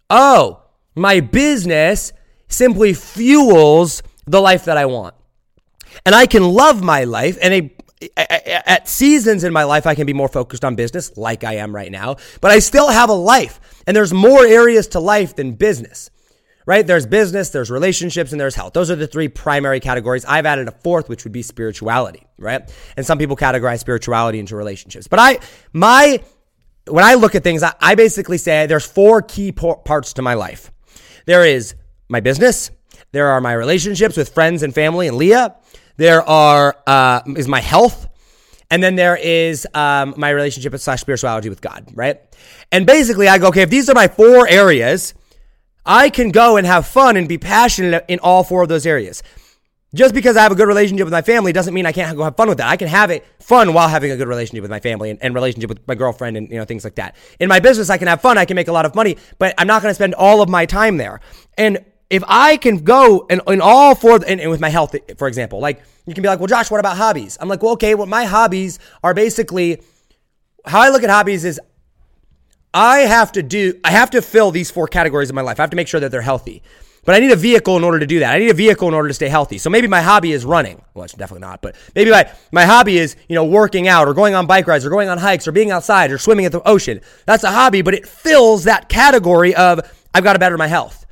[0.09, 0.63] oh,
[0.95, 2.13] my business
[2.47, 5.15] simply fuels the life that I want.
[6.05, 7.71] And I can love my life and a
[8.17, 11.73] at seasons in my life, I can be more focused on business, like I am
[11.75, 13.59] right now, but I still have a life.
[13.85, 16.09] And there's more areas to life than business,
[16.65, 16.85] right?
[16.85, 18.73] There's business, there's relationships, and there's health.
[18.73, 20.25] Those are the three primary categories.
[20.25, 22.71] I've added a fourth, which would be spirituality, right?
[22.97, 25.07] And some people categorize spirituality into relationships.
[25.07, 25.39] But I,
[25.73, 26.21] my,
[26.87, 30.35] when I look at things, I, I basically say there's four key parts to my
[30.35, 30.71] life.
[31.25, 31.75] There is
[32.09, 32.71] my business.
[33.11, 35.55] There are my relationships with friends and family and Leah.
[35.97, 38.07] There are uh, is my health,
[38.71, 42.21] and then there is um, my relationship slash spirituality with God, right?
[42.71, 45.13] And basically, I go, okay, if these are my four areas,
[45.85, 49.23] I can go and have fun and be passionate in all four of those areas.
[49.93, 52.23] Just because I have a good relationship with my family doesn't mean I can't go
[52.23, 52.69] have fun with that.
[52.69, 55.35] I can have it fun while having a good relationship with my family and, and
[55.35, 57.15] relationship with my girlfriend and you know things like that.
[57.41, 58.37] In my business, I can have fun.
[58.37, 60.47] I can make a lot of money, but I'm not going to spend all of
[60.47, 61.19] my time there.
[61.57, 65.27] And if I can go and in all four, and, and, with my health, for
[65.27, 67.37] example, like you can be like, well, Josh, what about hobbies?
[67.41, 69.81] I'm like, well, okay, well, my hobbies are basically
[70.65, 71.59] how I look at hobbies is
[72.73, 75.59] I have to do, I have to fill these four categories in my life.
[75.59, 76.63] I have to make sure that they're healthy.
[77.03, 78.35] But I need a vehicle in order to do that.
[78.35, 79.57] I need a vehicle in order to stay healthy.
[79.57, 80.81] So maybe my hobby is running.
[80.93, 84.13] Well, it's definitely not, but maybe my, my hobby is, you know, working out or
[84.13, 86.61] going on bike rides or going on hikes or being outside or swimming at the
[86.67, 87.01] ocean.
[87.25, 89.79] That's a hobby, but it fills that category of
[90.13, 91.07] I've got to better my health.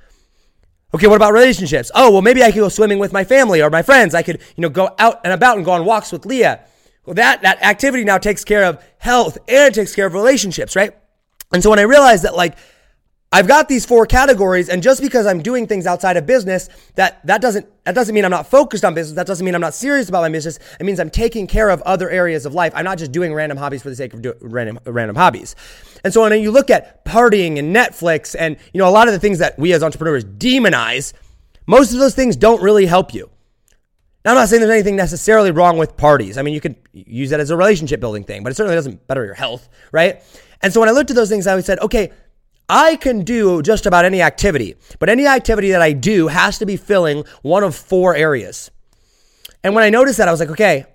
[0.94, 1.92] Okay, what about relationships?
[1.96, 4.14] Oh, well, maybe I could go swimming with my family or my friends.
[4.14, 6.62] I could, you know, go out and about and go on walks with Leah.
[7.06, 10.76] Well, that, that activity now takes care of health and it takes care of relationships,
[10.76, 10.94] right?
[11.52, 12.58] And so when I realized that, like,
[13.32, 17.24] I've got these four categories, and just because I'm doing things outside of business, that
[17.28, 19.16] that doesn't that doesn't mean I'm not focused on business.
[19.16, 20.58] That doesn't mean I'm not serious about my business.
[20.80, 22.74] It means I'm taking care of other areas of life.
[22.76, 25.56] I'm not just doing random hobbies for the sake of doing random random hobbies.
[26.04, 29.14] And so when you look at partying and Netflix, and you know a lot of
[29.14, 31.14] the things that we as entrepreneurs demonize,
[31.68, 33.30] most of those things don't really help you.
[34.26, 36.38] Now, I'm not saying there's anything necessarily wrong with parties.
[36.38, 39.08] I mean, you could use that as a relationship building thing, but it certainly doesn't
[39.08, 40.24] better your health, right?
[40.62, 42.12] And so when I looked at those things, I said, okay,
[42.68, 46.66] I can do just about any activity, but any activity that I do has to
[46.66, 48.70] be filling one of four areas.
[49.64, 50.86] And when I noticed that, I was like, okay,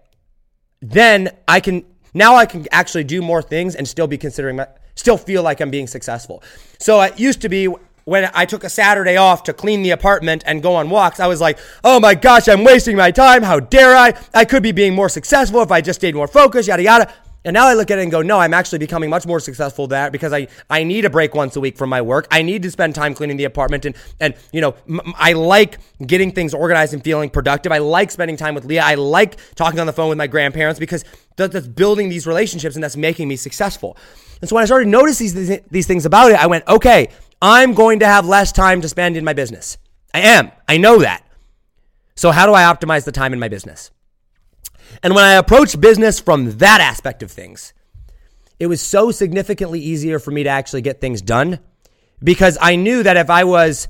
[0.81, 4.69] then I can, now I can actually do more things and still be considering, my,
[4.95, 6.43] still feel like I'm being successful.
[6.79, 7.69] So it used to be
[8.05, 11.27] when I took a Saturday off to clean the apartment and go on walks, I
[11.27, 13.43] was like, oh my gosh, I'm wasting my time.
[13.43, 14.13] How dare I?
[14.33, 17.13] I could be being more successful if I just stayed more focused, yada, yada.
[17.45, 19.87] And now I look at it and go, no, I'm actually becoming much more successful
[19.89, 22.27] that because I, I need a break once a week from my work.
[22.31, 25.79] I need to spend time cleaning the apartment and, and, you know, m- I like
[26.07, 27.71] getting things organized and feeling productive.
[27.71, 28.83] I like spending time with Leah.
[28.83, 31.05] I like talking on the phone with my grandparents because
[31.37, 33.97] that's building these relationships and that's making me successful.
[34.41, 37.09] And so when I started noticing these, these things about it, I went, okay,
[37.43, 39.77] I'm going to have less time to spend in my business.
[40.15, 40.51] I am.
[40.67, 41.27] I know that.
[42.17, 43.91] So how do I optimize the time in my business?
[45.03, 47.73] And when I approached business from that aspect of things,
[48.59, 51.59] it was so significantly easier for me to actually get things done
[52.23, 53.89] because I knew that if I was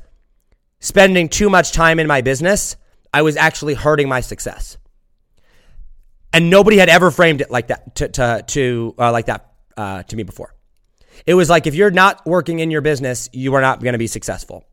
[0.80, 2.76] spending too much time in my business,
[3.12, 4.76] I was actually hurting my success.
[6.32, 10.02] And nobody had ever framed it like that to, to, to uh, like that uh,
[10.02, 10.52] to me before.
[11.26, 13.98] It was like if you're not working in your business, you are not going to
[13.98, 14.66] be successful.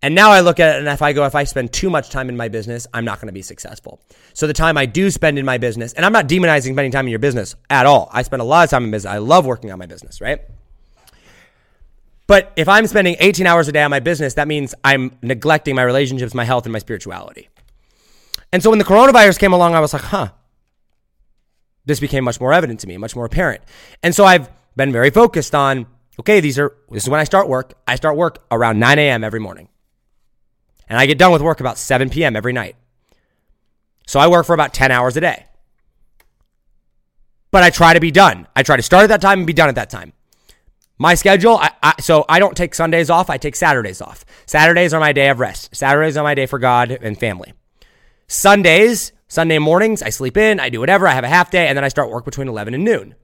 [0.00, 2.10] And now I look at it and if I go, if I spend too much
[2.10, 4.00] time in my business, I'm not going to be successful.
[4.32, 7.06] So the time I do spend in my business, and I'm not demonizing spending time
[7.06, 8.08] in your business at all.
[8.12, 9.12] I spend a lot of time in business.
[9.12, 10.40] I love working on my business, right?
[12.28, 15.74] But if I'm spending 18 hours a day on my business, that means I'm neglecting
[15.74, 17.48] my relationships, my health, and my spirituality.
[18.52, 20.28] And so when the coronavirus came along, I was like, huh,
[21.86, 23.62] this became much more evident to me, much more apparent.
[24.02, 25.86] And so I've been very focused on,
[26.20, 27.72] okay, these are, this is when I start work.
[27.86, 29.24] I start work around 9 a.m.
[29.24, 29.68] every morning.
[30.88, 32.36] And I get done with work about 7 p.m.
[32.36, 32.76] every night.
[34.06, 35.46] So I work for about 10 hours a day.
[37.50, 38.46] But I try to be done.
[38.56, 40.12] I try to start at that time and be done at that time.
[40.98, 44.24] My schedule, I, I, so I don't take Sundays off, I take Saturdays off.
[44.46, 45.74] Saturdays are my day of rest.
[45.74, 47.52] Saturdays are my day for God and family.
[48.26, 51.76] Sundays, Sunday mornings, I sleep in, I do whatever, I have a half day, and
[51.76, 53.14] then I start work between 11 and noon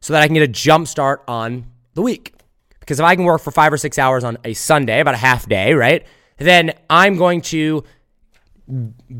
[0.00, 2.34] so that I can get a jump start on the week.
[2.78, 5.18] Because if I can work for five or six hours on a Sunday, about a
[5.18, 6.06] half day, right?
[6.40, 7.84] Then I'm going to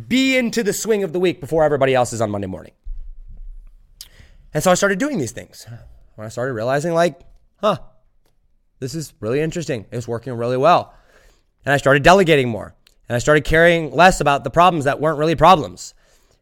[0.09, 2.72] be into the swing of the week before everybody else is on Monday morning.
[4.54, 5.66] And so I started doing these things.
[6.16, 7.20] When I started realizing, like,
[7.61, 7.78] huh,
[8.78, 9.87] this is really interesting.
[9.92, 10.94] It's working really well.
[11.64, 12.74] And I started delegating more.
[13.09, 15.94] And I started caring less about the problems that weren't really problems.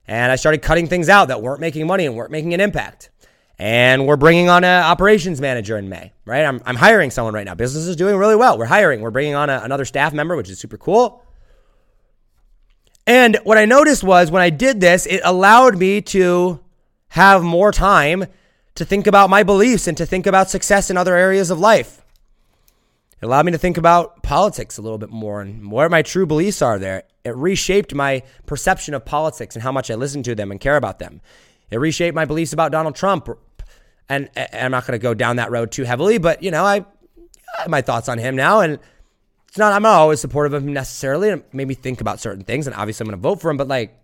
[0.06, 3.10] And I started cutting things out that weren't making money and weren't making an impact.
[3.58, 6.44] And we're bringing on an operations manager in May, right?
[6.44, 7.56] I'm, I'm hiring someone right now.
[7.56, 8.56] Business is doing really well.
[8.56, 9.00] We're hiring.
[9.00, 11.24] We're bringing on a, another staff member, which is super cool.
[13.06, 16.60] And what I noticed was when I did this, it allowed me to
[17.08, 18.26] have more time
[18.76, 22.04] to think about my beliefs and to think about success in other areas of life.
[23.20, 26.26] It allowed me to think about politics a little bit more and where my true
[26.26, 27.02] beliefs are there.
[27.24, 30.76] It reshaped my perception of politics and how much I listen to them and care
[30.76, 31.20] about them.
[31.70, 33.28] It reshaped my beliefs about Donald Trump.
[34.08, 36.64] And, and I'm not going to go down that road too heavily, but you know,
[36.64, 38.78] I, I have my thoughts on him now and
[39.48, 41.30] it's not I'm not always supportive of him necessarily.
[41.30, 43.50] And it made me think about certain things and obviously I'm going to vote for
[43.50, 43.98] him, but like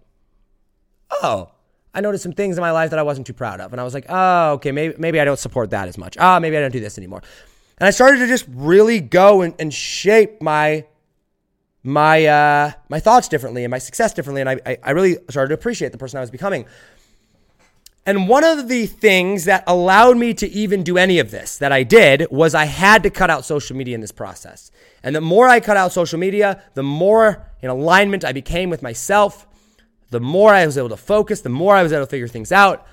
[1.22, 1.50] oh,
[1.94, 3.72] I noticed some things in my life that I wasn't too proud of.
[3.72, 6.16] And I was like, oh, okay, maybe, maybe I don't support that as much.
[6.18, 7.22] Ah, oh, maybe I don't do this anymore.
[7.78, 10.86] And I started to just really go and, and shape my
[11.86, 14.40] my uh, my thoughts differently and my success differently.
[14.40, 16.66] And I, I really started to appreciate the person I was becoming.
[18.06, 21.72] And one of the things that allowed me to even do any of this that
[21.72, 24.70] I did was I had to cut out social media in this process.
[25.02, 28.82] And the more I cut out social media, the more in alignment I became with
[28.82, 29.46] myself,
[30.10, 32.52] the more I was able to focus, the more I was able to figure things
[32.52, 32.86] out,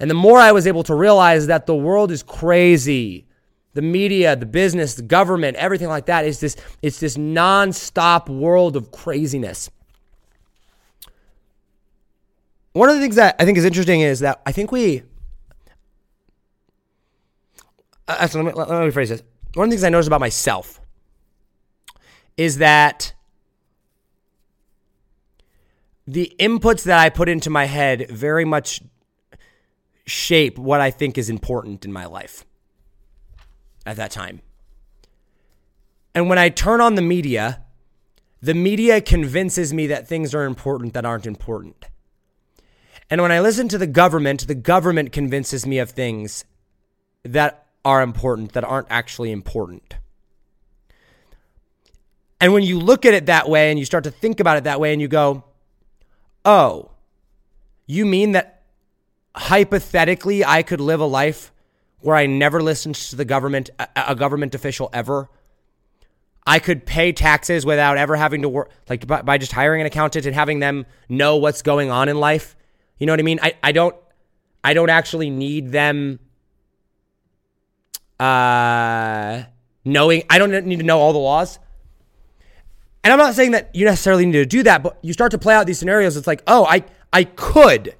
[0.00, 3.26] and the more I was able to realize that the world is crazy.
[3.74, 8.74] The media, the business, the government, everything like that is this it's this non-stop world
[8.74, 9.70] of craziness.
[12.76, 15.02] One of the things that I think is interesting is that I think we
[18.06, 19.22] uh, let, me, let me rephrase this.
[19.54, 20.78] One of the things I noticed about myself
[22.36, 23.14] is that
[26.06, 28.82] the inputs that I put into my head very much
[30.04, 32.44] shape what I think is important in my life
[33.86, 34.42] at that time.
[36.14, 37.64] And when I turn on the media,
[38.42, 41.86] the media convinces me that things are important that aren't important.
[43.10, 46.44] And when I listen to the government, the government convinces me of things
[47.24, 49.96] that are important that aren't actually important.
[52.40, 54.64] And when you look at it that way and you start to think about it
[54.64, 55.44] that way and you go,
[56.44, 56.90] oh,
[57.86, 58.62] you mean that
[59.34, 61.52] hypothetically I could live a life
[62.00, 65.30] where I never listened to the government, a, government official ever?
[66.46, 69.86] I could pay taxes without ever having to work, like by, by, just hiring an
[69.86, 72.56] accountant and having them know what's going on in life.
[72.98, 73.38] You know what I mean?
[73.42, 73.94] I, I don't,
[74.64, 76.18] I don't actually need them,
[78.18, 79.44] uh,
[79.84, 81.58] knowing, I don't need to know all the laws.
[83.04, 85.38] And I'm not saying that you necessarily need to do that, but you start to
[85.38, 86.16] play out these scenarios.
[86.16, 87.94] It's like, oh, I, I could,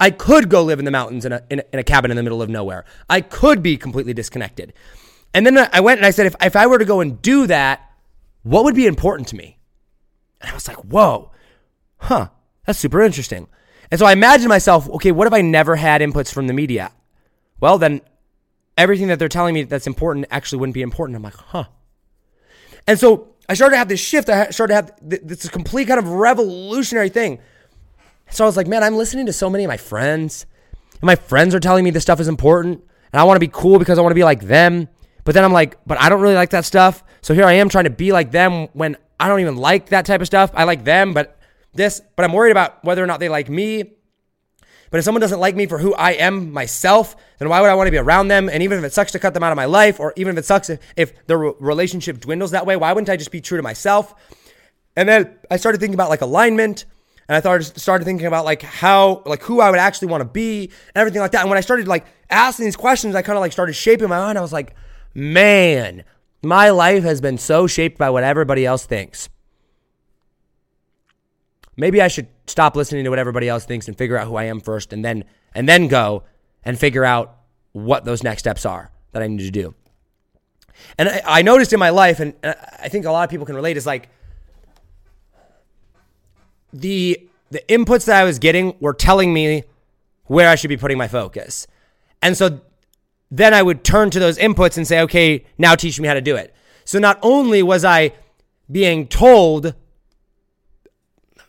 [0.00, 2.16] I could go live in the mountains in a, in a, in a cabin in
[2.16, 2.84] the middle of nowhere.
[3.08, 4.72] I could be completely disconnected.
[5.32, 7.46] And then I went and I said, if, if I were to go and do
[7.46, 7.92] that,
[8.42, 9.58] what would be important to me?
[10.40, 11.30] And I was like, whoa,
[11.98, 12.28] huh,
[12.64, 13.46] that's super interesting.
[13.90, 16.92] And so I imagine myself, okay, what if I never had inputs from the media?
[17.60, 18.00] Well, then
[18.76, 21.16] everything that they're telling me that's important actually wouldn't be important.
[21.16, 21.64] I'm like, huh.
[22.86, 24.28] And so I started to have this shift.
[24.28, 27.38] I started to have this complete kind of revolutionary thing.
[28.30, 30.46] So I was like, man, I'm listening to so many of my friends.
[30.92, 32.82] And my friends are telling me this stuff is important.
[33.12, 34.88] And I want to be cool because I want to be like them.
[35.24, 37.02] But then I'm like, but I don't really like that stuff.
[37.22, 40.06] So here I am trying to be like them when I don't even like that
[40.06, 40.50] type of stuff.
[40.54, 41.35] I like them, but
[41.76, 43.96] this, but I'm worried about whether or not they like me
[44.90, 47.74] but if someone doesn't like me for who I am myself, then why would I
[47.74, 48.48] want to be around them?
[48.48, 50.38] And even if it sucks to cut them out of my life, or even if
[50.38, 53.56] it sucks if, if the relationship dwindles that way, why wouldn't I just be true
[53.56, 54.14] to myself?
[54.96, 56.86] And then I started thinking about like alignment.
[57.28, 60.28] And I started started thinking about like how like who I would actually want to
[60.28, 61.40] be and everything like that.
[61.40, 64.18] And when I started like asking these questions, I kind of like started shaping my
[64.18, 64.38] mind.
[64.38, 64.76] I was like,
[65.12, 66.04] man,
[66.42, 69.28] my life has been so shaped by what everybody else thinks.
[71.76, 74.44] Maybe I should stop listening to what everybody else thinks and figure out who I
[74.44, 76.22] am first and then and then go
[76.64, 77.36] and figure out
[77.72, 79.74] what those next steps are that I need to do.
[80.98, 83.54] And I, I noticed in my life, and I think a lot of people can
[83.54, 84.08] relate, is like
[86.72, 89.64] the the inputs that I was getting were telling me
[90.24, 91.66] where I should be putting my focus.
[92.20, 92.60] And so
[93.30, 96.20] then I would turn to those inputs and say, okay, now teach me how to
[96.20, 96.54] do it.
[96.84, 98.12] So not only was I
[98.70, 99.74] being told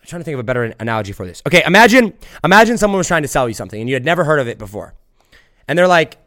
[0.07, 1.41] trying to think of a better analogy for this.
[1.45, 4.39] Okay, imagine imagine someone was trying to sell you something and you had never heard
[4.39, 4.93] of it before.
[5.67, 6.17] And they're like,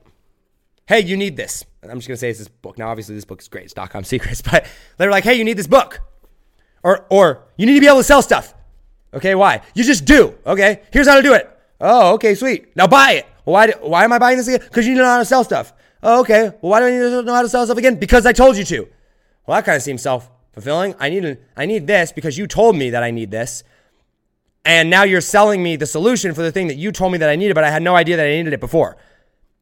[0.87, 2.77] "Hey, you need this." I'm just going to say it's this book.
[2.77, 3.65] Now obviously this book is great.
[3.65, 4.67] It's .com secrets, but
[4.99, 6.01] they're like, "Hey, you need this book."
[6.83, 8.55] Or or you need to be able to sell stuff.
[9.13, 9.63] Okay, why?
[9.75, 10.35] You just do.
[10.47, 10.83] Okay?
[10.93, 11.51] Here's how to do it.
[11.81, 12.75] Oh, okay, sweet.
[12.77, 13.27] Now buy it.
[13.45, 14.67] why why am I buying this again?
[14.71, 15.73] Cuz you need to know how to sell stuff.
[16.03, 16.53] Oh, okay.
[16.61, 17.97] Well, why do I need to know how to sell stuff again?
[17.97, 18.89] Because I told you to.
[19.47, 20.95] Well, that kind of seems self fulfilling.
[20.99, 23.65] I need I need this because you told me that I need this.
[24.65, 27.31] And now you're selling me the solution for the thing that you told me that
[27.31, 28.97] I needed, but I had no idea that I needed it before.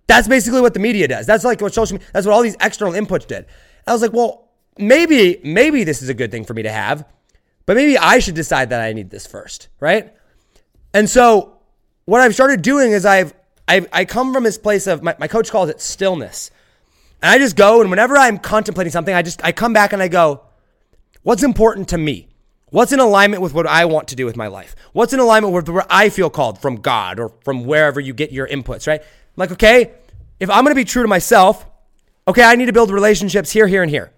[0.08, 1.26] That's basically what the media does.
[1.26, 3.46] That's like what social media, that's what all these external inputs did.
[3.86, 7.06] I was like, well, maybe, maybe this is a good thing for me to have,
[7.66, 10.14] but maybe I should decide that I need this first, right?
[10.92, 11.58] And so
[12.06, 13.34] what I've started doing is I've,
[13.68, 16.50] I've I come from this place of my, my coach calls it stillness.
[17.20, 20.00] And I just go and whenever I'm contemplating something, I just I come back and
[20.00, 20.42] I go,
[21.28, 22.26] what's important to me?
[22.70, 24.74] What's in alignment with what I want to do with my life?
[24.94, 28.32] What's in alignment with where I feel called from God or from wherever you get
[28.32, 29.02] your inputs, right?
[29.36, 29.92] Like, okay,
[30.40, 31.66] if I'm going to be true to myself,
[32.26, 34.10] okay, I need to build relationships here, here, and here.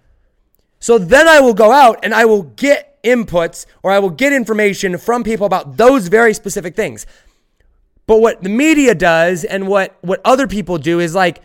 [0.79, 4.31] So then I will go out and I will get inputs or I will get
[4.31, 7.05] information from people about those very specific things.
[8.07, 11.41] But what the media does and what what other people do is like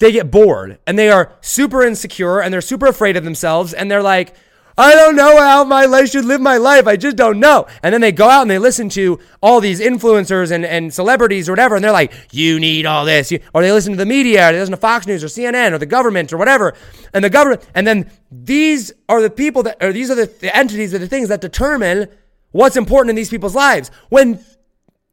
[0.00, 3.88] they get bored and they are super insecure and they're super afraid of themselves and
[3.88, 4.34] they're like,
[4.80, 6.86] I don't know how my life should live my life.
[6.86, 7.66] I just don't know.
[7.82, 11.50] And then they go out and they listen to all these influencers and, and celebrities
[11.50, 13.30] or whatever, and they're like, you need all this.
[13.52, 15.78] or they listen to the media, or they listen to Fox News or CNN or
[15.78, 16.74] the government or whatever.
[17.12, 20.56] And the government, and then these are the people that, or these are the, the
[20.56, 22.08] entities or the things that determine
[22.52, 23.90] what's important in these people's lives.
[24.08, 24.42] When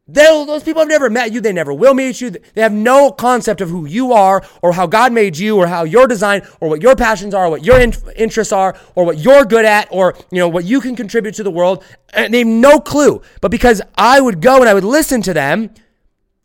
[0.07, 1.41] those people have never met you.
[1.41, 2.29] They never will meet you.
[2.29, 5.83] They have no concept of who you are or how God made you or how
[5.83, 9.17] your design or what your passions are, or what your in- interests are, or what
[9.17, 11.83] you're good at, or, you know, what you can contribute to the world.
[12.13, 13.21] And they have no clue.
[13.41, 15.71] But because I would go and I would listen to them,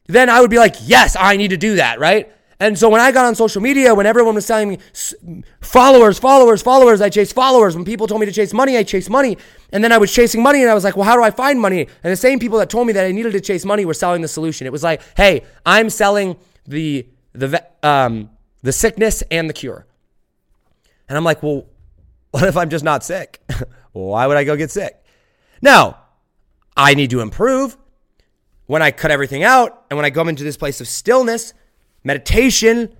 [0.06, 2.32] then I would be like, yes, I need to do that, right?
[2.62, 4.78] And so when I got on social media, when everyone was telling me
[5.60, 7.74] followers, followers, followers, I chased followers.
[7.74, 9.36] When people told me to chase money, I chased money.
[9.72, 11.60] And then I was chasing money and I was like, well, how do I find
[11.60, 11.80] money?
[11.80, 14.22] And the same people that told me that I needed to chase money were selling
[14.22, 14.68] the solution.
[14.68, 18.30] It was like, hey, I'm selling the the um
[18.62, 19.84] the sickness and the cure.
[21.08, 21.66] And I'm like, well,
[22.30, 23.42] what if I'm just not sick?
[23.92, 25.02] Why would I go get sick?
[25.60, 25.98] Now,
[26.76, 27.76] I need to improve.
[28.66, 31.54] When I cut everything out and when I go into this place of stillness,
[32.04, 32.94] meditation,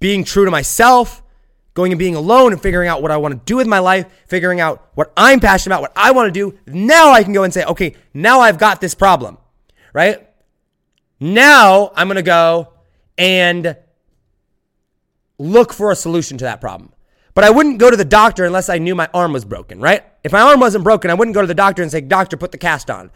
[0.00, 1.22] being true to myself,
[1.74, 4.06] going and being alone and figuring out what I want to do with my life,
[4.28, 6.58] figuring out what I'm passionate about, what I want to do.
[6.66, 9.38] Now I can go and say, okay, now I've got this problem,
[9.92, 10.28] right?
[11.18, 12.72] Now I'm going to go
[13.18, 13.76] and
[15.38, 16.92] look for a solution to that problem.
[17.34, 20.04] But I wouldn't go to the doctor unless I knew my arm was broken, right?
[20.22, 22.52] If my arm wasn't broken, I wouldn't go to the doctor and say, Doctor, put
[22.52, 23.10] the cast on.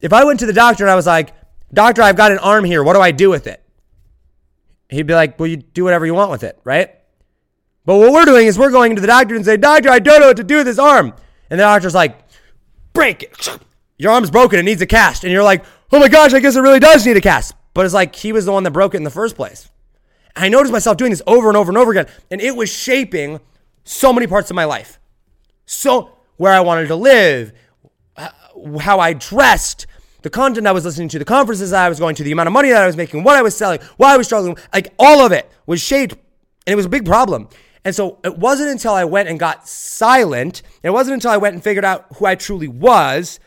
[0.00, 1.32] If I went to the doctor and I was like,
[1.72, 2.82] Doctor, I've got an arm here.
[2.82, 3.62] What do I do with it?
[4.88, 6.94] He'd be like, Well, you do whatever you want with it, right?
[7.84, 10.20] But what we're doing is we're going to the doctor and say, Doctor, I don't
[10.20, 11.14] know what to do with this arm.
[11.50, 12.18] And the doctor's like,
[12.92, 13.58] Break it.
[13.96, 14.58] Your arm's broken.
[14.58, 15.24] It needs a cast.
[15.24, 17.54] And you're like, Oh my gosh, I guess it really does need a cast.
[17.74, 19.70] But it's like he was the one that broke it in the first place.
[20.34, 22.06] I noticed myself doing this over and over and over again.
[22.30, 23.40] And it was shaping
[23.84, 24.98] so many parts of my life.
[25.66, 27.52] So, where I wanted to live,
[28.80, 29.86] how I dressed,
[30.28, 32.52] the content I was listening to, the conferences I was going to, the amount of
[32.52, 35.24] money that I was making, what I was selling, why I was struggling, like all
[35.24, 37.48] of it was shaped, and it was a big problem.
[37.82, 41.54] And so it wasn't until I went and got silent, it wasn't until I went
[41.54, 43.40] and figured out who I truly was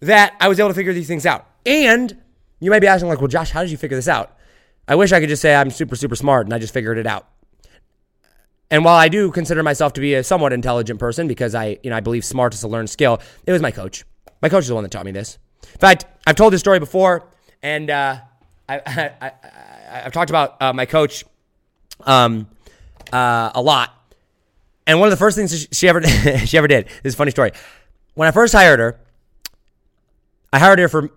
[0.00, 1.46] that I was able to figure these things out.
[1.64, 2.20] And
[2.58, 4.36] you might be asking, like, well, Josh, how did you figure this out?
[4.88, 7.06] I wish I could just say I'm super, super smart and I just figured it
[7.06, 7.28] out.
[8.68, 11.90] And while I do consider myself to be a somewhat intelligent person because I, you
[11.90, 14.04] know, I believe smart is a learned skill, it was my coach.
[14.42, 15.38] My coach is the one that taught me this.
[15.72, 17.26] In fact, I've told this story before,
[17.62, 18.20] and uh,
[18.68, 19.32] I,
[19.90, 21.24] have talked about uh, my coach
[22.04, 22.46] um,
[23.12, 23.94] uh, a lot.
[24.86, 26.02] And one of the first things she ever
[26.46, 26.86] she ever did.
[26.86, 27.52] This is a funny story.
[28.14, 28.98] When I first hired her,
[30.52, 31.10] I hired her for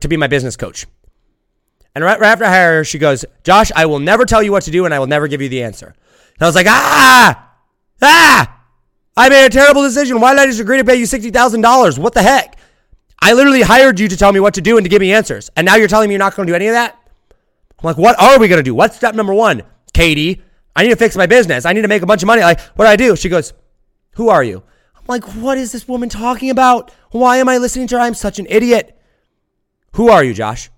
[0.00, 0.86] to be my business coach.
[1.94, 4.52] And right, right after I hired her, she goes, "Josh, I will never tell you
[4.52, 6.66] what to do, and I will never give you the answer." And I was like,
[6.68, 7.50] "Ah,
[8.02, 8.60] ah!
[9.16, 10.20] I made a terrible decision.
[10.20, 11.98] Why did I just agree to pay you sixty thousand dollars?
[11.98, 12.56] What the heck?"
[13.26, 15.50] I literally hired you to tell me what to do and to give me answers.
[15.56, 16.96] And now you're telling me you're not going to do any of that?
[17.32, 18.72] I'm like, what are we going to do?
[18.72, 19.64] What's step number one?
[19.92, 20.42] Katie,
[20.76, 21.64] I need to fix my business.
[21.64, 22.42] I need to make a bunch of money.
[22.42, 23.16] Like, what do I do?
[23.16, 23.52] She goes,
[24.12, 24.62] who are you?
[24.94, 26.92] I'm like, what is this woman talking about?
[27.10, 28.00] Why am I listening to her?
[28.00, 28.96] I'm such an idiot.
[29.94, 30.70] Who are you, Josh?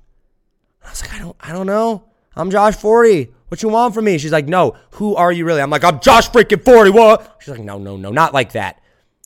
[0.82, 2.08] I was like, I don't, I don't know.
[2.34, 3.28] I'm Josh Forti.
[3.48, 4.16] What you want from me?
[4.16, 4.74] She's like, no.
[4.92, 5.60] Who are you really?
[5.60, 6.92] I'm like, I'm Josh freaking Forti.
[6.92, 7.36] What?
[7.40, 8.80] She's like, no, no, no, not like that.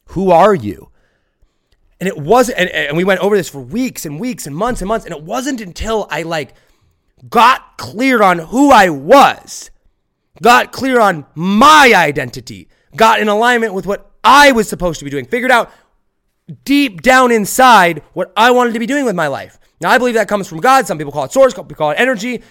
[0.07, 0.89] Who are you?
[2.03, 4.80] And it wasn't, and, and we went over this for weeks and weeks and months
[4.80, 5.07] and months.
[5.07, 6.53] And it wasn't until I like
[7.30, 9.70] got clear on who I was,
[10.42, 15.12] got clear on my identity, got in alignment with what I was supposed to be
[15.12, 15.70] doing, figured out
[16.64, 19.61] deep down inside what I wanted to be doing with my life.
[19.80, 20.88] Now, I believe that comes from God.
[20.88, 22.42] Some people call it source, we call it energy.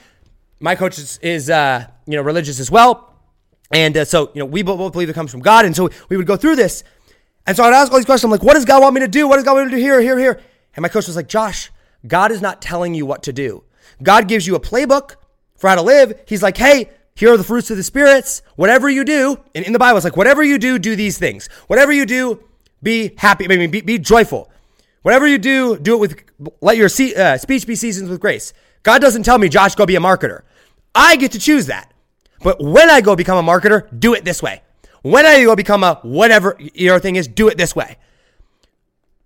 [0.61, 3.17] My coach is, is uh, you know, religious as well.
[3.69, 5.65] And uh, so, you know, we both believe it comes from God.
[5.65, 6.85] And so we would go through this.
[7.47, 8.25] And so I'd ask all these questions.
[8.25, 9.27] I'm like, what does God want me to do?
[9.27, 10.41] What does God want me to do here, here, here?
[10.75, 11.71] And my coach was like, Josh,
[12.07, 13.63] God is not telling you what to do.
[14.01, 15.15] God gives you a playbook
[15.55, 16.19] for how to live.
[16.27, 18.41] He's like, hey, here are the fruits of the spirits.
[18.55, 21.47] Whatever you do, and in the Bible, it's like, whatever you do, do these things.
[21.67, 22.43] Whatever you do,
[22.81, 23.45] be happy.
[23.45, 24.49] I mean, be, be joyful.
[25.01, 26.23] Whatever you do, do it with,
[26.61, 28.53] let your uh, speech be seasoned with grace.
[28.83, 30.41] God doesn't tell me, Josh, go be a marketer.
[30.95, 31.91] I get to choose that.
[32.43, 34.61] But when I go become a marketer, do it this way.
[35.01, 37.97] When are you going to become a whatever your thing is, do it this way.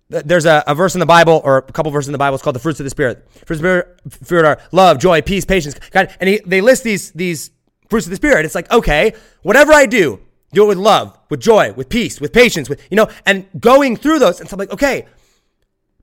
[0.08, 2.36] There's a, a, verse in the Bible, or a couple verses in the Bible.
[2.36, 3.26] It's called the fruits of the Spirit.
[3.44, 5.74] Fruits of the Spirit are love, joy, peace, patience.
[5.90, 7.50] God, and he, they list these these
[7.88, 8.44] fruits of the Spirit.
[8.44, 10.20] It's like, okay, whatever I do,
[10.52, 13.96] do it with love, with joy, with peace, with patience, with you know, and going
[13.96, 14.38] through those.
[14.38, 15.06] And so I'm like, okay,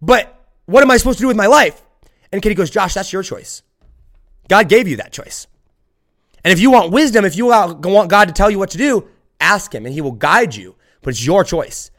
[0.02, 1.82] but what am I supposed to do with my life?
[2.32, 3.62] And Kitty goes, Josh, that's your choice.
[4.50, 5.48] God gave you that choice.
[6.44, 9.08] And if you want wisdom, if you want God to tell you what to do,
[9.40, 10.76] ask Him and He will guide you.
[11.02, 11.92] But it's your choice.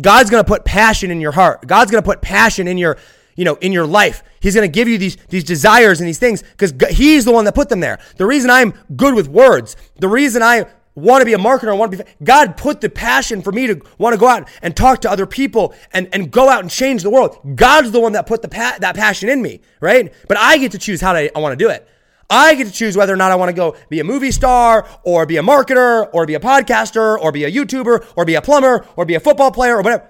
[0.00, 1.66] God's going to put passion in your heart.
[1.66, 2.96] God's going to put passion in your,
[3.36, 4.22] you know, in your life.
[4.40, 7.44] He's going to give you these these desires and these things because He's the one
[7.44, 7.98] that put them there.
[8.16, 11.74] The reason I'm good with words, the reason I want to be a marketer, I
[11.74, 14.76] want to be God put the passion for me to want to go out and
[14.76, 17.38] talk to other people and and go out and change the world.
[17.54, 20.12] God's the one that put the pa- that passion in me, right?
[20.28, 21.86] But I get to choose how to, I want to do it.
[22.30, 24.86] I get to choose whether or not I want to go be a movie star
[25.02, 28.42] or be a marketer or be a podcaster or be a YouTuber or be a
[28.42, 30.08] plumber or be a football player or whatever.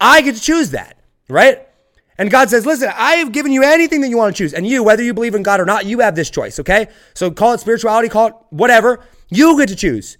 [0.00, 0.98] I get to choose that,
[1.28, 1.66] right?
[2.18, 4.54] And God says, listen, I have given you anything that you want to choose.
[4.54, 6.88] And you, whether you believe in God or not, you have this choice, okay?
[7.14, 9.00] So call it spirituality, call it whatever.
[9.28, 10.16] You get to choose.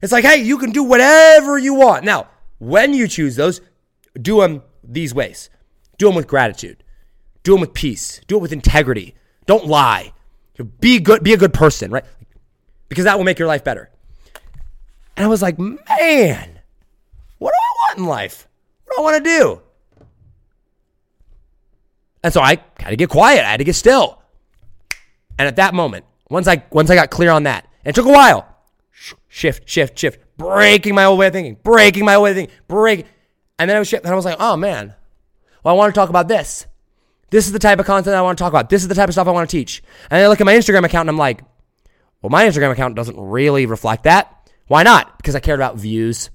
[0.00, 2.04] It's like, hey, you can do whatever you want.
[2.04, 2.28] Now,
[2.58, 3.60] when you choose those,
[4.20, 5.50] do them these ways
[5.98, 6.84] do them with gratitude,
[7.42, 9.14] do them with peace, do it with integrity.
[9.46, 10.12] Don't lie.
[10.80, 12.04] Be good, be a good person, right?
[12.88, 13.90] Because that will make your life better.
[15.16, 16.60] And I was like, man,
[17.38, 18.48] what do I want in life?
[18.84, 19.62] What do I want to do?
[22.22, 23.44] And so I had to get quiet.
[23.44, 24.22] I had to get still.
[25.38, 28.10] And at that moment, once I once I got clear on that, it took a
[28.10, 28.48] while,
[29.28, 32.56] shift, shift, shift, breaking my old way of thinking, breaking my old way of thinking,
[32.68, 33.06] break.
[33.58, 34.94] And then I was shift, and I was like, oh man,
[35.62, 36.66] well, I want to talk about this.
[37.30, 38.70] This is the type of content I want to talk about.
[38.70, 39.82] This is the type of stuff I want to teach.
[40.10, 41.42] And I look at my Instagram account and I'm like,
[42.22, 44.50] well, my Instagram account doesn't really reflect that.
[44.68, 45.16] Why not?
[45.16, 46.30] Because I cared about views.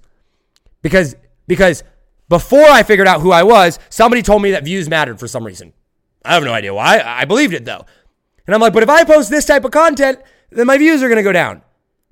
[0.81, 1.15] Because
[1.47, 1.83] because
[2.29, 5.45] before I figured out who I was, somebody told me that views mattered for some
[5.45, 5.73] reason.
[6.23, 7.01] I have no idea why.
[7.03, 7.85] I believed it though.
[8.45, 10.19] And I'm like, but if I post this type of content,
[10.49, 11.61] then my views are going to go down.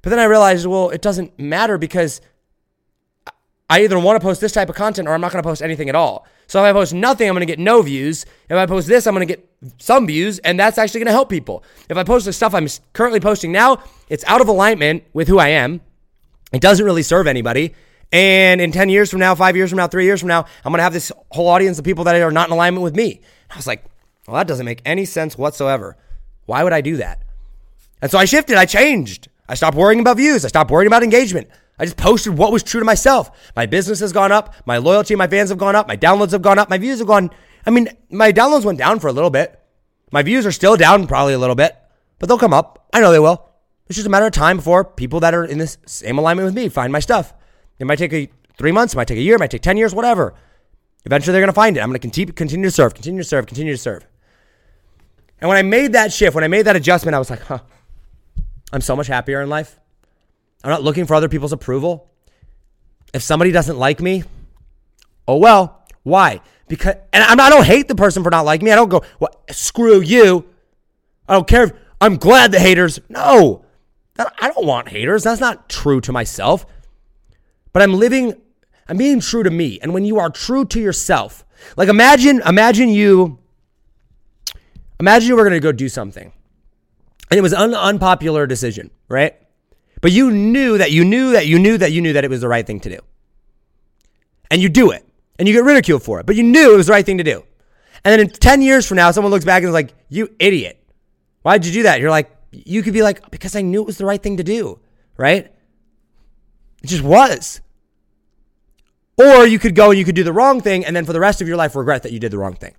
[0.01, 2.21] But then I realized, well, it doesn't matter because
[3.69, 5.61] I either want to post this type of content or I'm not going to post
[5.61, 6.25] anything at all.
[6.47, 8.25] So if I post nothing, I'm going to get no views.
[8.49, 9.47] If I post this, I'm going to get
[9.77, 11.63] some views, and that's actually going to help people.
[11.89, 15.37] If I post the stuff I'm currently posting now, it's out of alignment with who
[15.37, 15.81] I am.
[16.51, 17.75] It doesn't really serve anybody.
[18.11, 20.71] And in 10 years from now, five years from now, three years from now, I'm
[20.71, 23.21] going to have this whole audience of people that are not in alignment with me.
[23.51, 23.85] I was like,
[24.25, 25.95] well, that doesn't make any sense whatsoever.
[26.47, 27.21] Why would I do that?
[28.01, 29.27] And so I shifted, I changed.
[29.47, 31.49] I stopped worrying about views, I stopped worrying about engagement.
[31.79, 33.51] I just posted what was true to myself.
[33.55, 34.53] My business has gone up.
[34.65, 35.87] My loyalty, my fans have gone up.
[35.87, 36.69] My downloads have gone up.
[36.69, 37.31] My views have gone.
[37.65, 39.59] I mean, my downloads went down for a little bit.
[40.11, 41.77] My views are still down probably a little bit,
[42.17, 42.87] but they'll come up.
[42.93, 43.49] I know they will.
[43.87, 46.55] It's just a matter of time before people that are in this same alignment with
[46.55, 47.33] me find my stuff.
[47.79, 49.77] It might take a three months, it might take a year, it might take 10
[49.77, 50.35] years, whatever.
[51.05, 51.79] Eventually they're going to find it.
[51.79, 54.05] I'm going to continue, continue to serve, continue to serve, continue to serve.
[55.39, 57.59] And when I made that shift, when I made that adjustment, I was like, huh,
[58.73, 59.79] I'm so much happier in life.
[60.63, 62.09] I'm not looking for other people's approval.
[63.13, 64.23] If somebody doesn't like me,
[65.27, 65.77] oh well.
[66.03, 66.41] Why?
[66.67, 68.71] Because and I'm, I don't hate the person for not liking me.
[68.71, 70.47] I don't go, well, screw you.
[71.27, 71.63] I don't care.
[71.63, 72.99] If, I'm glad the haters.
[73.09, 73.65] No,
[74.17, 75.23] I don't want haters.
[75.23, 76.65] That's not true to myself.
[77.73, 78.33] But I'm living.
[78.87, 79.79] I'm being true to me.
[79.81, 81.45] And when you are true to yourself,
[81.77, 83.39] like imagine, imagine you.
[84.99, 86.33] Imagine you were going to go do something,
[87.31, 89.35] and it was an unpopular decision, right?
[90.01, 92.41] But you knew that you knew that you knew that you knew that it was
[92.41, 92.99] the right thing to do.
[94.49, 95.05] And you do it.
[95.37, 96.25] And you get ridiculed for it.
[96.25, 97.43] But you knew it was the right thing to do.
[98.03, 100.81] And then in 10 years from now, someone looks back and is like, you idiot.
[101.41, 101.99] Why'd you do that?
[101.99, 104.43] You're like, you could be like, because I knew it was the right thing to
[104.43, 104.79] do,
[105.17, 105.53] right?
[106.81, 107.61] It just was.
[109.17, 111.19] Or you could go and you could do the wrong thing and then for the
[111.19, 112.73] rest of your life regret that you did the wrong thing.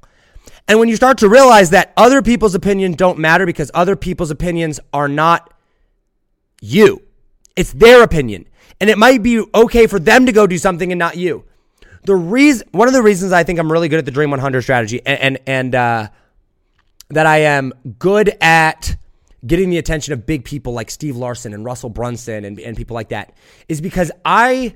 [0.66, 4.30] And when you start to realize that other people's opinions don't matter because other people's
[4.30, 5.52] opinions are not
[6.62, 7.02] you,
[7.56, 8.46] it's their opinion.
[8.80, 11.44] And it might be okay for them to go do something and not you.
[12.04, 14.62] The reason, one of the reasons I think I'm really good at the Dream 100
[14.62, 16.08] strategy and, and, and uh,
[17.10, 18.96] that I am good at
[19.46, 22.94] getting the attention of big people like Steve Larsen and Russell Brunson and, and people
[22.94, 23.34] like that
[23.68, 24.74] is because I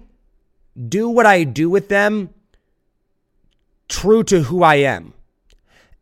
[0.89, 2.31] do what I do with them
[3.89, 5.15] true to who I am.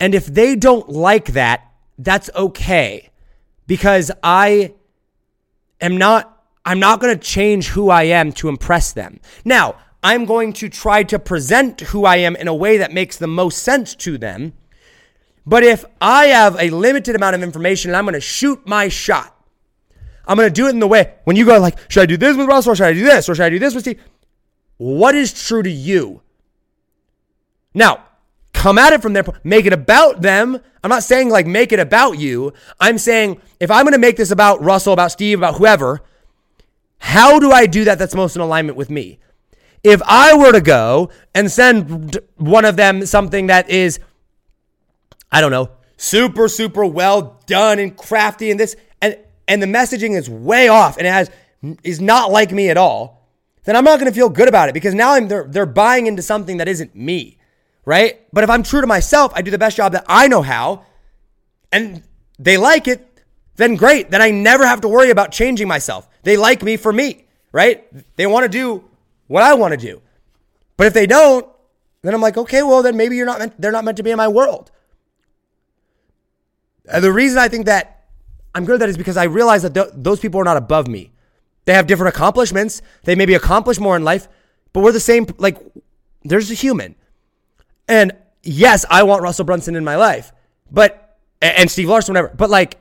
[0.00, 3.10] And if they don't like that, that's okay
[3.66, 4.74] because I
[5.80, 6.31] am not
[6.64, 9.20] I'm not going to change who I am to impress them.
[9.44, 13.16] Now, I'm going to try to present who I am in a way that makes
[13.16, 14.52] the most sense to them.
[15.46, 18.88] But if I have a limited amount of information and I'm going to shoot my
[18.88, 19.36] shot,
[20.26, 22.16] I'm going to do it in the way when you go like, should I do
[22.16, 24.00] this with Russell or should I do this or should I do this with Steve?
[24.76, 26.22] What is true to you?
[27.74, 28.04] Now,
[28.52, 30.60] come at it from there, make it about them.
[30.84, 32.52] I'm not saying like make it about you.
[32.80, 36.02] I'm saying if I'm going to make this about Russell, about Steve, about whoever,
[37.02, 39.18] how do I do that that's most in alignment with me?
[39.82, 43.98] If I were to go and send one of them something that is,
[45.30, 50.16] I don't know, super, super well done and crafty and this, and, and the messaging
[50.16, 51.30] is way off and it has,
[51.82, 53.28] is not like me at all,
[53.64, 56.06] then I'm not going to feel good about it because now I'm, they're, they're buying
[56.06, 57.38] into something that isn't me
[57.84, 58.20] right?
[58.32, 60.86] But if I'm true to myself, I do the best job that I know how,
[61.70, 62.02] and
[62.38, 63.06] they like it,
[63.56, 64.10] then great.
[64.10, 66.08] Then I never have to worry about changing myself.
[66.22, 67.84] They like me for me, right?
[68.16, 68.84] They want to do
[69.26, 70.00] what I want to do.
[70.76, 71.46] But if they don't,
[72.02, 74.10] then I'm like, okay, well, then maybe you're not meant, they're not meant to be
[74.10, 74.70] in my world.
[76.86, 78.04] And the reason I think that
[78.54, 80.88] I'm good at that is because I realize that th- those people are not above
[80.88, 81.12] me.
[81.64, 82.82] They have different accomplishments.
[83.04, 84.28] They maybe accomplish more in life,
[84.72, 85.26] but we're the same.
[85.38, 85.58] Like,
[86.24, 86.96] there's a human.
[87.88, 88.12] And
[88.42, 90.32] yes, I want Russell Brunson in my life,
[90.70, 92.78] but, and Steve Larsen, whatever, but like,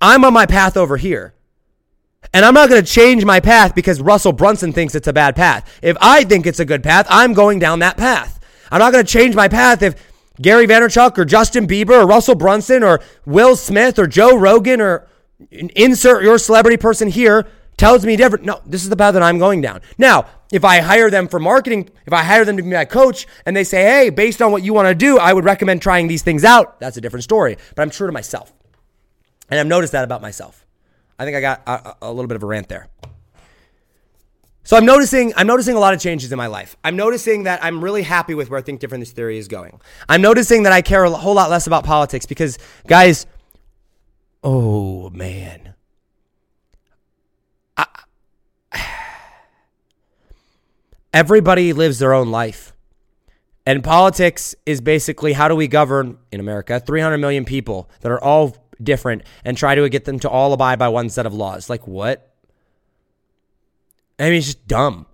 [0.00, 1.34] I'm on my path over here.
[2.34, 5.36] And I'm not going to change my path because Russell Brunson thinks it's a bad
[5.36, 5.78] path.
[5.82, 8.40] If I think it's a good path, I'm going down that path.
[8.70, 9.94] I'm not going to change my path if
[10.40, 15.06] Gary Vaynerchuk or Justin Bieber or Russell Brunson or Will Smith or Joe Rogan or
[15.50, 17.46] insert your celebrity person here
[17.76, 18.44] tells me different.
[18.44, 19.80] No, this is the path that I'm going down.
[19.98, 23.26] Now, if I hire them for marketing, if I hire them to be my coach
[23.44, 26.08] and they say, hey, based on what you want to do, I would recommend trying
[26.08, 27.56] these things out, that's a different story.
[27.74, 28.52] But I'm true to myself.
[29.50, 30.64] And I've noticed that about myself.
[31.22, 32.88] I think I got a, a little bit of a rant there.
[34.64, 36.76] So I'm noticing I'm noticing a lot of changes in my life.
[36.82, 39.80] I'm noticing that I'm really happy with where I think different this theory is going.
[40.08, 42.58] I'm noticing that I care a whole lot less about politics because
[42.88, 43.24] guys,
[44.42, 45.74] oh man.
[51.14, 52.72] everybody lives their own life.
[53.64, 58.20] And politics is basically how do we govern in America 300 million people that are
[58.20, 61.70] all different and try to get them to all abide by one set of laws.
[61.70, 62.32] Like what?
[64.18, 65.06] I mean, it's just dumb.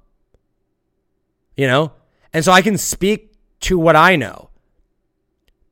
[1.56, 1.92] You know?
[2.32, 4.50] And so I can speak to what I know.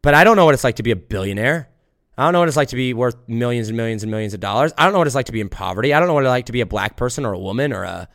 [0.02, 1.68] But I don't know what it's like to be a billionaire.
[2.18, 4.40] I don't know what it's like to be worth millions and millions and millions of
[4.40, 4.72] dollars.
[4.78, 5.92] I don't know what it's like to be in poverty.
[5.92, 7.82] I don't know what it's like to be a black person or a woman or
[7.82, 8.08] a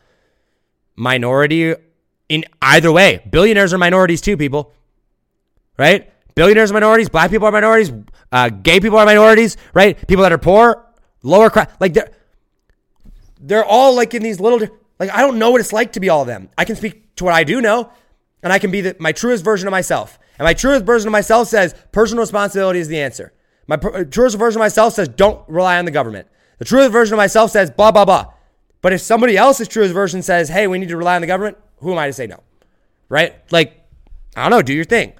[0.96, 1.74] minority
[2.28, 3.22] in either way.
[3.30, 4.72] Billionaires are minorities too, people.
[5.78, 6.11] Right?
[6.34, 7.08] Billionaires are minorities.
[7.08, 7.92] Black people are minorities.
[8.30, 9.56] Uh, gay people are minorities.
[9.74, 10.06] Right?
[10.06, 10.86] People that are poor,
[11.22, 12.10] lower class, like they're
[13.40, 14.60] they're all like in these little
[14.98, 16.48] like I don't know what it's like to be all of them.
[16.56, 17.90] I can speak to what I do know,
[18.42, 20.18] and I can be the, my truest version of myself.
[20.38, 23.32] And my truest version of myself says personal responsibility is the answer.
[23.66, 26.28] My per- truest version of myself says don't rely on the government.
[26.58, 28.32] The truest version of myself says blah blah blah.
[28.82, 31.56] But if somebody else's truest version says, hey, we need to rely on the government,
[31.76, 32.42] who am I to say no?
[33.08, 33.34] Right?
[33.52, 33.80] Like,
[34.36, 35.12] I don't know, do your thing.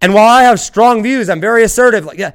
[0.00, 2.04] And while I have strong views, I'm very assertive.
[2.04, 2.32] Like, yeah,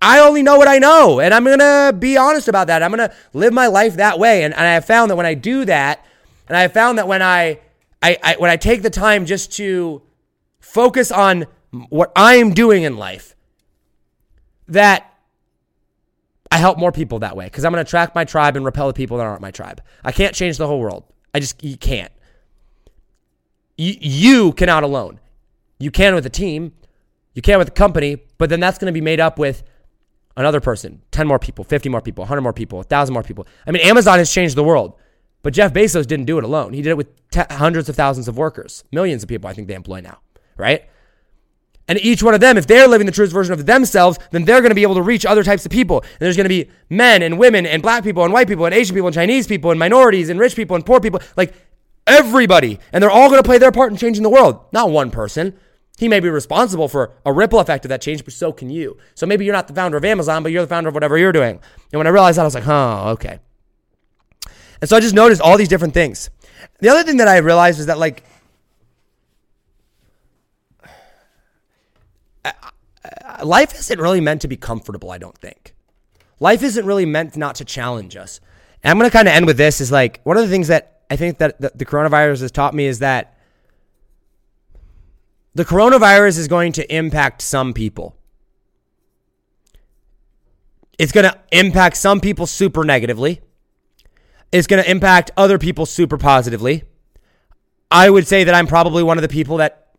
[0.00, 1.20] I only know what I know.
[1.20, 2.82] And I'm to be honest about that.
[2.82, 4.44] I'm to live my life that way.
[4.44, 6.04] And, and I have found that when I do that,
[6.48, 7.60] and I have found that when I,
[8.02, 10.02] I, I when I take the time just to
[10.60, 11.46] focus on
[11.88, 13.36] what I am doing in life,
[14.68, 15.08] that
[16.50, 18.88] I help more people that way because I'm going to attract my tribe and repel
[18.88, 19.82] the people that aren't my tribe.
[20.04, 21.04] I can't change the whole world.
[21.32, 22.12] I just, you can't
[23.76, 25.18] you cannot alone.
[25.82, 26.74] You can with a team,
[27.34, 29.64] you can with a company, but then that's going to be made up with
[30.36, 33.48] another person, 10 more people, 50 more people, 100 more people, 1,000 more people.
[33.66, 34.94] I mean, Amazon has changed the world,
[35.42, 36.72] but Jeff Bezos didn't do it alone.
[36.72, 39.74] He did it with hundreds of thousands of workers, millions of people I think they
[39.74, 40.18] employ now,
[40.56, 40.88] right?
[41.88, 44.60] And each one of them, if they're living the truest version of themselves, then they're
[44.60, 46.02] going to be able to reach other types of people.
[46.02, 48.74] And there's going to be men and women and black people and white people and
[48.74, 51.20] Asian people and Chinese people and minorities and rich people and poor people.
[51.36, 51.52] Like
[52.06, 52.78] Everybody.
[52.92, 55.58] And they're all going to play their part in changing the world, not one person.
[55.98, 58.96] He may be responsible for a ripple effect of that change, but so can you.
[59.14, 61.32] So maybe you're not the founder of Amazon, but you're the founder of whatever you're
[61.32, 61.60] doing.
[61.92, 63.38] And when I realized that, I was like, oh, okay.
[64.80, 66.30] And so I just noticed all these different things.
[66.80, 68.24] The other thing that I realized is that, like,
[73.44, 75.74] life isn't really meant to be comfortable, I don't think.
[76.40, 78.40] Life isn't really meant not to challenge us.
[78.82, 80.68] And I'm going to kind of end with this is like one of the things
[80.68, 83.38] that I think that the, the coronavirus has taught me is that
[85.54, 88.16] the coronavirus is going to impact some people.
[90.98, 93.40] It's going to impact some people super negatively.
[94.52, 96.84] It's going to impact other people super positively.
[97.90, 99.94] I would say that I'm probably one of the people that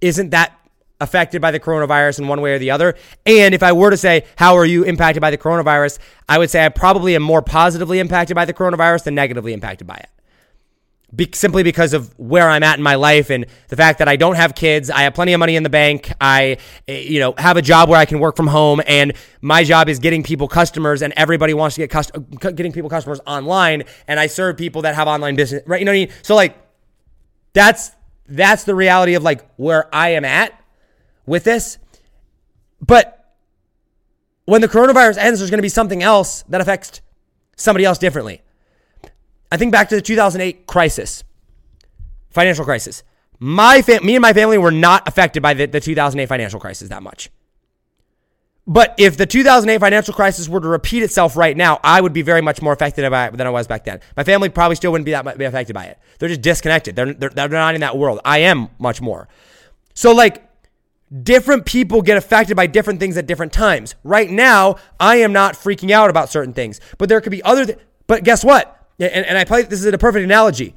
[0.00, 0.54] isn't that
[1.00, 2.94] affected by the coronavirus in one way or the other.
[3.24, 5.98] And if I were to say, how are you impacted by the coronavirus?
[6.28, 9.86] I would say I probably am more positively impacted by the coronavirus than negatively impacted
[9.86, 10.10] by it.
[11.14, 14.16] Be- simply because of where I'm at in my life and the fact that I
[14.16, 16.12] don't have kids, I have plenty of money in the bank.
[16.20, 19.64] I, eh, you know, have a job where I can work from home, and my
[19.64, 23.84] job is getting people customers, and everybody wants to get cust- getting people customers online,
[24.06, 25.80] and I serve people that have online business, right?
[25.80, 26.12] You know what I mean?
[26.22, 26.58] So like,
[27.54, 27.90] that's
[28.28, 30.52] that's the reality of like where I am at
[31.24, 31.78] with this.
[32.80, 33.34] But
[34.44, 37.00] when the coronavirus ends, there's going to be something else that affects
[37.56, 38.42] somebody else differently.
[39.50, 41.24] I think back to the 2008 crisis,
[42.30, 43.02] financial crisis.
[43.38, 46.88] My fam- me and my family were not affected by the, the 2008 financial crisis
[46.88, 47.30] that much.
[48.66, 52.20] But if the 2008 financial crisis were to repeat itself right now, I would be
[52.20, 54.00] very much more affected by it than I was back then.
[54.14, 55.98] My family probably still wouldn't be that be affected by it.
[56.18, 56.94] They're just disconnected.
[56.94, 58.20] They're, they're, they're not in that world.
[58.26, 59.26] I am much more.
[59.94, 60.46] So, like,
[61.22, 63.94] different people get affected by different things at different times.
[64.04, 67.64] Right now, I am not freaking out about certain things, but there could be other.
[67.64, 68.77] Th- but guess what?
[68.98, 70.74] And, and I play this is a perfect analogy.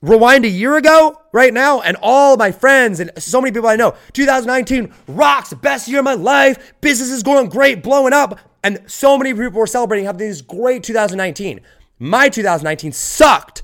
[0.00, 3.74] Rewind a year ago, right now, and all my friends and so many people I
[3.74, 6.72] know, 2019 rocks, best year of my life.
[6.80, 8.38] Business is going great, blowing up.
[8.62, 11.60] And so many people were celebrating having this great 2019.
[11.98, 13.62] My 2019 sucked.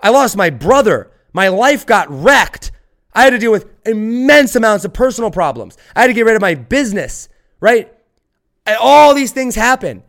[0.00, 1.10] I lost my brother.
[1.32, 2.70] My life got wrecked.
[3.12, 5.76] I had to deal with immense amounts of personal problems.
[5.94, 7.28] I had to get rid of my business,
[7.60, 7.92] right?
[8.64, 10.02] And all these things happen.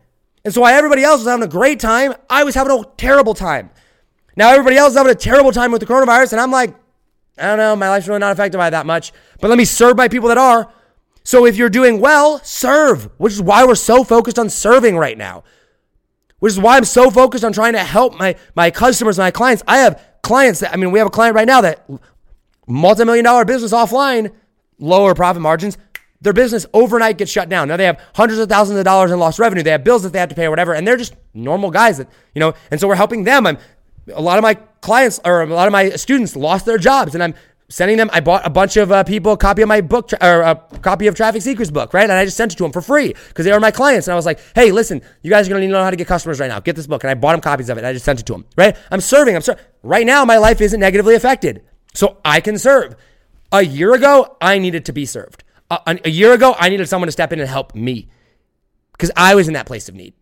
[0.44, 3.34] And so while everybody else was having a great time, I was having a terrible
[3.34, 3.70] time.
[4.36, 6.74] Now everybody else is having a terrible time with the coronavirus, and I'm like,
[7.38, 9.12] I don't know, my life's really not affected by that much.
[9.40, 10.72] But let me serve my people that are.
[11.24, 15.18] So if you're doing well, serve, which is why we're so focused on serving right
[15.18, 15.44] now.
[16.38, 19.62] Which is why I'm so focused on trying to help my my customers, my clients.
[19.66, 21.88] I have clients that I mean, we have a client right now that
[22.66, 24.32] multi-million dollar business offline,
[24.78, 25.76] lower profit margins,
[26.20, 27.68] their business overnight gets shut down.
[27.68, 29.62] Now they have hundreds of thousands of dollars in lost revenue.
[29.62, 31.98] They have bills that they have to pay or whatever, and they're just normal guys
[31.98, 33.46] that, you know, and so we're helping them.
[33.46, 33.58] I'm
[34.14, 37.22] a lot of my clients or a lot of my students lost their jobs and
[37.22, 37.34] I'm
[37.68, 38.08] sending them.
[38.12, 41.06] I bought a bunch of uh, people a copy of my book or a copy
[41.06, 42.04] of Traffic Secrets book, right?
[42.04, 44.08] And I just sent it to them for free because they are my clients.
[44.08, 45.90] And I was like, hey, listen, you guys are going to need to know how
[45.90, 46.60] to get customers right now.
[46.60, 47.04] Get this book.
[47.04, 47.84] And I bought them copies of it.
[47.84, 48.76] I just sent it to them, right?
[48.90, 49.36] I'm serving.
[49.36, 49.62] I'm serving.
[49.82, 51.62] Right now, my life isn't negatively affected.
[51.94, 52.96] So I can serve.
[53.52, 55.42] A year ago, I needed to be served.
[55.70, 58.08] A, a year ago, I needed someone to step in and help me
[58.92, 60.14] because I was in that place of need.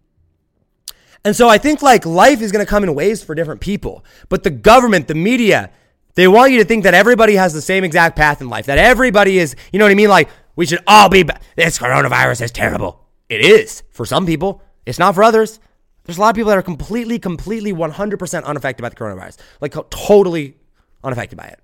[1.24, 4.04] And so I think like life is going to come in waves for different people.
[4.28, 5.70] But the government, the media,
[6.14, 8.78] they want you to think that everybody has the same exact path in life, that
[8.78, 10.08] everybody is, you know what I mean?
[10.08, 11.24] Like we should all be,
[11.56, 13.04] this coronavirus is terrible.
[13.28, 15.58] It is for some people, it's not for others.
[16.04, 19.74] There's a lot of people that are completely, completely 100% unaffected by the coronavirus, like
[19.90, 20.56] totally
[21.02, 21.60] unaffected by it.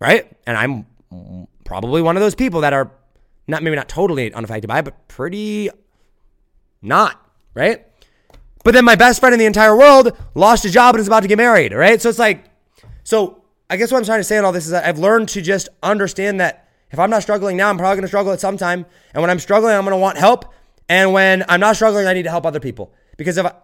[0.00, 0.36] Right?
[0.44, 0.86] And I'm
[1.72, 2.90] probably one of those people that are
[3.48, 5.70] not, maybe not totally unaffected by it, but pretty
[6.82, 7.18] not,
[7.54, 7.86] right?
[8.62, 11.20] But then my best friend in the entire world lost a job and is about
[11.20, 11.98] to get married, right?
[11.98, 12.44] So it's like,
[13.04, 15.40] so I guess what I'm trying to say in all this is I've learned to
[15.40, 18.84] just understand that if I'm not struggling now, I'm probably to struggle at some time.
[19.14, 20.52] And when I'm struggling, I'm to want help.
[20.90, 23.54] And when I'm not struggling, I need to help other people because if I,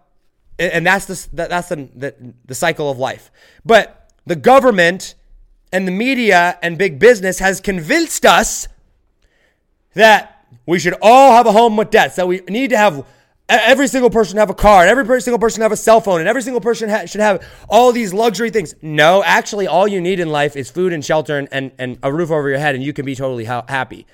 [0.57, 3.31] and that's the that's the, the the cycle of life.
[3.63, 5.13] But the government
[5.71, 8.67] and the media and big business has convinced us
[9.93, 13.05] that we should all have a home with debts, that we need to have
[13.47, 16.29] every single person have a car, and every single person have a cell phone, and
[16.29, 18.75] every single person ha- should have all these luxury things.
[18.81, 22.13] No, actually, all you need in life is food and shelter and, and, and a
[22.13, 24.05] roof over your head, and you can be totally ha- happy.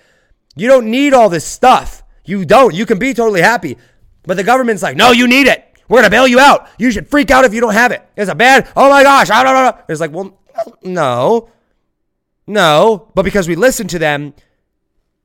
[0.56, 2.04] You don't need all this stuff.
[2.24, 2.74] You don't.
[2.74, 3.78] You can be totally happy.
[4.24, 5.64] But the government's like, no, you need it.
[5.88, 6.68] We're going to bail you out.
[6.80, 8.08] You should freak out if you don't have it.
[8.16, 9.84] It's a bad, oh my gosh, I don't know.
[9.88, 10.40] It's like, well,
[10.84, 11.50] no,
[12.48, 13.12] no.
[13.16, 14.34] But because we listen to them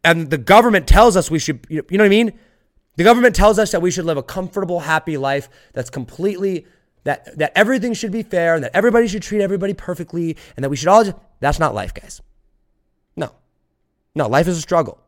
[0.02, 2.32] and the government tells us we should, you know what I mean?
[2.96, 6.66] The government tells us that we should live a comfortable, happy life that's completely
[7.04, 10.68] that that everything should be fair and that everybody should treat everybody perfectly and that
[10.68, 12.20] we should all just that's not life, guys.
[13.16, 13.32] No.
[14.14, 14.98] No, life is a struggle.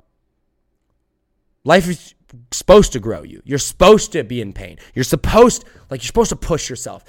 [1.65, 2.15] Life is
[2.51, 3.43] supposed to grow you.
[3.45, 4.79] You're supposed to be in pain.
[4.95, 7.05] You're supposed like you're supposed to push yourself.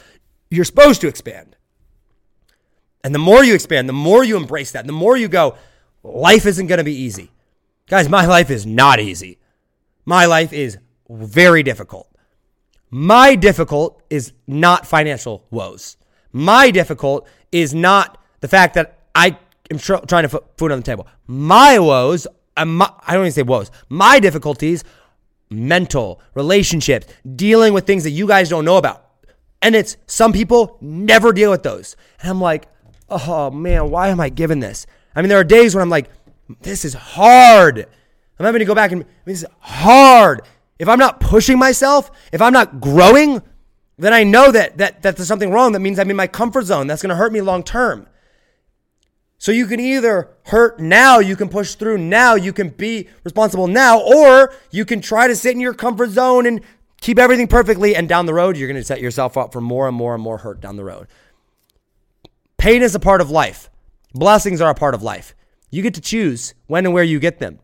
[0.50, 1.56] You're supposed to expand.
[3.04, 5.56] And the more you expand, the more you embrace that, the more you go,
[6.04, 7.32] life isn't going to be easy.
[7.88, 9.40] Guys, my life is not easy.
[10.06, 10.78] My life is
[11.10, 12.08] very difficult.
[12.90, 15.98] My difficult is not financial woes.
[16.32, 19.38] My difficult is not the fact that I
[19.70, 21.08] am tr- trying to put food on the table.
[21.28, 22.28] My woes
[22.58, 23.72] my, I don't even say woes.
[23.90, 24.84] My difficulties,
[25.50, 29.06] mental, relationships, dealing with things that you guys don't know about.
[29.62, 31.96] And it's some people never deal with those.
[32.20, 32.68] And I'm like,
[33.14, 34.86] oh man, why am I given this?
[35.16, 36.10] I mean, there are days when I'm like,
[36.62, 37.88] this is hard.
[38.40, 40.42] I'm having to go back and this is hard.
[40.80, 43.42] If I'm not pushing myself, if I'm not growing,
[43.98, 45.72] then I know that that, that there's something wrong.
[45.74, 46.88] That means I'm in my comfort zone.
[46.88, 48.08] That's gonna hurt me long term.
[49.44, 53.68] So you can either hurt now, you can push through now, you can be responsible
[53.68, 56.62] now, or you can try to sit in your comfort zone and
[57.02, 57.94] keep everything perfectly.
[57.94, 60.24] And down the road, you're going to set yourself up for more and more and
[60.24, 61.08] more hurt down the road.
[62.64, 63.70] Pain is a part of life,
[64.14, 65.36] blessings are a part of life.
[65.70, 67.60] You get to choose when and where you get them.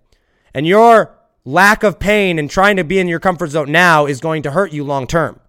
[0.53, 4.19] And your lack of pain and trying to be in your comfort zone now is
[4.19, 5.39] going to hurt you long term.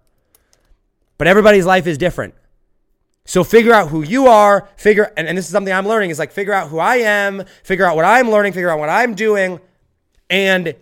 [1.17, 2.33] But everybody's life is different.
[3.25, 6.17] So figure out who you are, figure, and, and this is something I'm learning is
[6.17, 9.15] like figure out who I am, figure out what I'm learning, figure out what I'm
[9.15, 9.59] doing,
[10.29, 10.75] and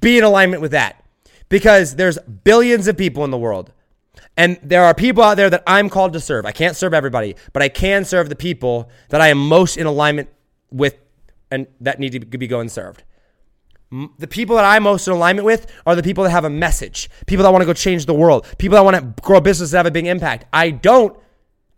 [0.00, 1.04] be in alignment with that.
[1.50, 3.70] Because there's billions of people in the world.
[4.36, 6.44] And there are people out there that I'm called to serve.
[6.44, 9.86] I can't serve everybody, but I can serve the people that I am most in
[9.86, 10.28] alignment
[10.70, 10.98] with
[11.50, 13.02] and that need to be going served.
[14.18, 17.08] The people that I'm most in alignment with are the people that have a message,
[17.26, 19.70] people that want to go change the world, people that want to grow a business
[19.70, 20.44] that have a big impact.
[20.52, 21.16] I don't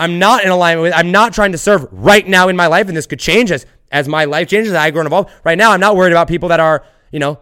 [0.00, 2.88] I'm not in alignment with, I'm not trying to serve right now in my life,
[2.88, 5.32] and this could change as, as my life changes, I grow and evolve.
[5.44, 7.40] Right now, I'm not worried about people that are, you know,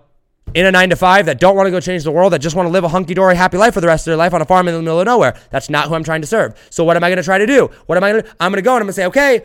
[0.54, 2.56] in a nine to five that don't want to go change the world, that just
[2.56, 4.40] want to live a hunky dory, happy life for the rest of their life on
[4.40, 5.38] a farm in the middle of nowhere.
[5.50, 6.54] That's not who I'm trying to serve.
[6.70, 7.70] So, what am I going to try to do?
[7.86, 9.44] What am I going to I'm going to go and I'm going to say, okay,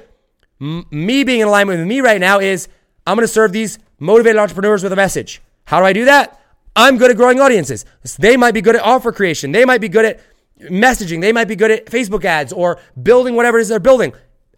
[0.59, 2.67] m- me being in alignment with me right now is
[3.05, 5.41] I'm going to serve these motivated entrepreneurs with a message.
[5.65, 6.39] How do I do that?
[6.75, 7.85] I'm good at growing audiences.
[8.17, 9.51] They might be good at offer creation.
[9.51, 10.19] They might be good at
[10.61, 11.21] messaging.
[11.21, 14.13] They might be good at Facebook ads or building whatever it is they're building.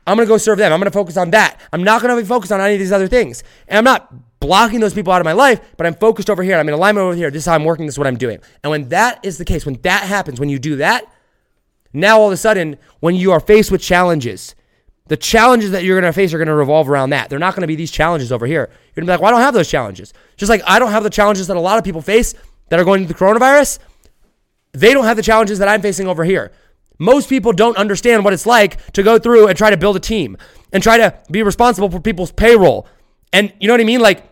[0.05, 0.71] I'm going to go serve them.
[0.73, 1.59] I'm going to focus on that.
[1.71, 3.43] I'm not going to be focused on any of these other things.
[3.67, 4.13] And I'm not
[4.43, 6.57] blocking those people out of my life, but I'm focused over here.
[6.57, 7.31] I'm in alignment over here.
[7.31, 7.85] This is how I'm working.
[7.85, 8.39] This is what I'm doing.
[8.61, 11.05] And when that is the case, when that happens, when you do that,
[11.93, 14.53] now all of a sudden, when you are faced with challenges,
[15.07, 17.29] the challenges that you're going to face are going to revolve around that.
[17.29, 18.69] They're not going to be these challenges over here.
[18.69, 20.13] You're going to be like, well, I don't have those challenges.
[20.35, 22.35] Just like I don't have the challenges that a lot of people face
[22.69, 23.79] that are going through the coronavirus.
[24.73, 26.51] They don't have the challenges that I'm facing over here.
[26.99, 29.99] Most people don't understand what it's like to go through and try to build a
[29.99, 30.37] team
[30.71, 32.87] and try to be responsible for people's payroll.
[33.31, 33.99] And you know what I mean?
[33.99, 34.23] Like,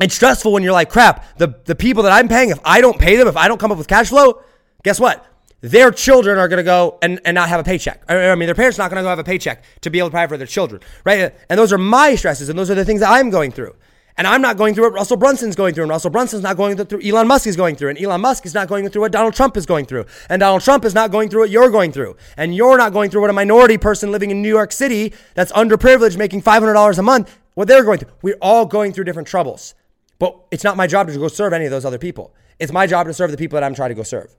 [0.00, 2.98] it's stressful when you're like, crap, the, the people that I'm paying, if I don't
[2.98, 4.42] pay them, if I don't come up with cash flow,
[4.82, 5.24] guess what?
[5.60, 8.02] Their children are going to go and, and not have a paycheck.
[8.08, 10.08] I mean, their parents are not going to go have a paycheck to be able
[10.08, 11.34] to provide for their children, right?
[11.48, 13.74] And those are my stresses and those are the things that I'm going through.
[14.16, 16.76] And I'm not going through what Russell Brunson's going through, and Russell Brunson's not going
[16.76, 19.34] through Elon Musk is going through, and Elon Musk is not going through what Donald
[19.34, 22.16] Trump is going through, and Donald Trump is not going through what you're going through,
[22.36, 25.50] and you're not going through what a minority person living in New York City that's
[25.50, 28.12] underprivileged making $500 a month, what they're going through.
[28.22, 29.74] We're all going through different troubles.
[30.18, 32.34] But it's not my job to go serve any of those other people.
[32.58, 34.34] It's my job to serve the people that I'm trying to go serve.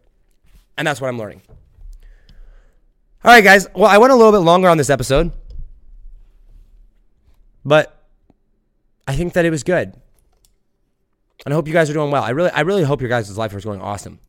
[0.77, 1.41] And that's what I'm learning.
[3.23, 3.67] All right, guys.
[3.73, 5.31] Well, I went a little bit longer on this episode,
[7.63, 8.05] but
[9.07, 9.93] I think that it was good.
[11.45, 12.23] And I hope you guys are doing well.
[12.23, 14.19] I really, I really hope your guys' life is going awesome.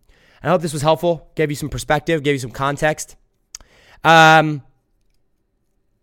[0.43, 3.17] I hope this was helpful, gave you some perspective, gave you some context.
[4.05, 4.63] Um,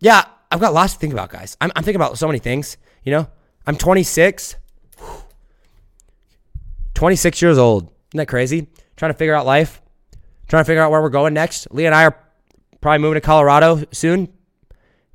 [0.00, 1.56] yeah, I've got lots to think about, guys.
[1.60, 2.76] I'm, I'm thinking about so many things.
[3.04, 3.28] You know,
[3.66, 4.56] I'm 26.
[7.04, 7.82] 26 years old.
[7.82, 8.66] Isn't that crazy?
[8.96, 9.82] Trying to figure out life,
[10.48, 11.68] trying to figure out where we're going next.
[11.70, 12.18] Leah and I are
[12.80, 14.32] probably moving to Colorado soon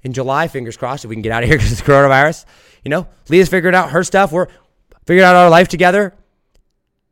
[0.04, 0.50] in July.
[0.50, 2.46] Fingers crossed if we can get out of here because of coronavirus.
[2.84, 4.32] You know, Leah's figured out her stuff.
[4.32, 4.50] We're
[5.08, 6.14] figured out our life together.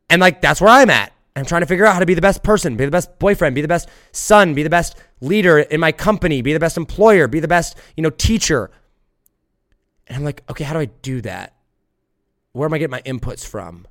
[0.08, 1.12] And like, that's where I'm at.
[1.34, 3.56] I'm trying to figure out how to be the best person, be the best boyfriend,
[3.56, 7.26] be the best son, be the best leader in my company, be the best employer,
[7.26, 8.70] be the best, you know, teacher.
[10.06, 11.56] And I'm like, okay, how do I do that?
[12.52, 13.88] Where am I getting my inputs from?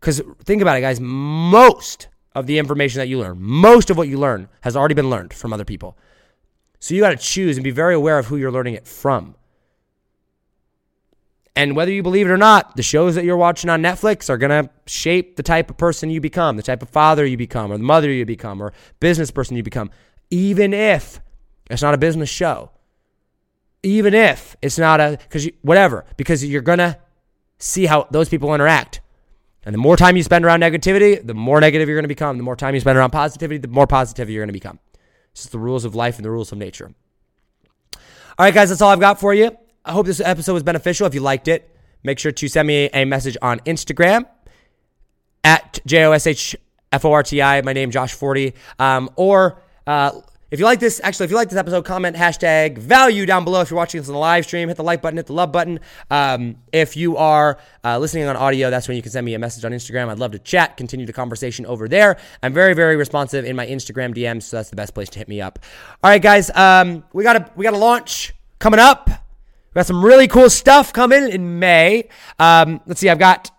[0.00, 1.00] Because think about it, guys.
[1.00, 5.10] Most of the information that you learn, most of what you learn has already been
[5.10, 5.96] learned from other people.
[6.78, 9.34] So you got to choose and be very aware of who you're learning it from.
[11.54, 14.38] And whether you believe it or not, the shows that you're watching on Netflix are
[14.38, 17.70] going to shape the type of person you become, the type of father you become,
[17.70, 19.90] or the mother you become, or business person you become,
[20.30, 21.20] even if
[21.68, 22.70] it's not a business show.
[23.82, 26.98] Even if it's not a, because whatever, because you're going to
[27.58, 29.00] see how those people interact.
[29.64, 32.38] And the more time you spend around negativity, the more negative you're going to become.
[32.38, 34.78] The more time you spend around positivity, the more positive you're going to become.
[35.32, 36.94] It's just the rules of life and the rules of nature.
[37.94, 39.56] All right, guys, that's all I've got for you.
[39.84, 41.06] I hope this episode was beneficial.
[41.06, 44.26] If you liked it, make sure to send me a message on Instagram
[45.44, 46.56] at J O S H
[46.92, 47.60] F O R T I.
[47.62, 48.54] My name, Josh Forti.
[48.78, 50.12] Um, or uh,
[50.50, 53.60] if you like this, actually, if you like this episode, comment hashtag value down below.
[53.60, 55.52] If you're watching this on the live stream, hit the like button, hit the love
[55.52, 55.78] button.
[56.10, 59.38] Um, if you are uh, listening on audio, that's when you can send me a
[59.38, 60.08] message on Instagram.
[60.08, 62.16] I'd love to chat, continue the conversation over there.
[62.42, 65.28] I'm very, very responsive in my Instagram DMs, so that's the best place to hit
[65.28, 65.60] me up.
[66.02, 69.08] All right, guys, um, we got a we got a launch coming up.
[69.08, 72.08] We got some really cool stuff coming in May.
[72.40, 73.52] Um, let's see, I've got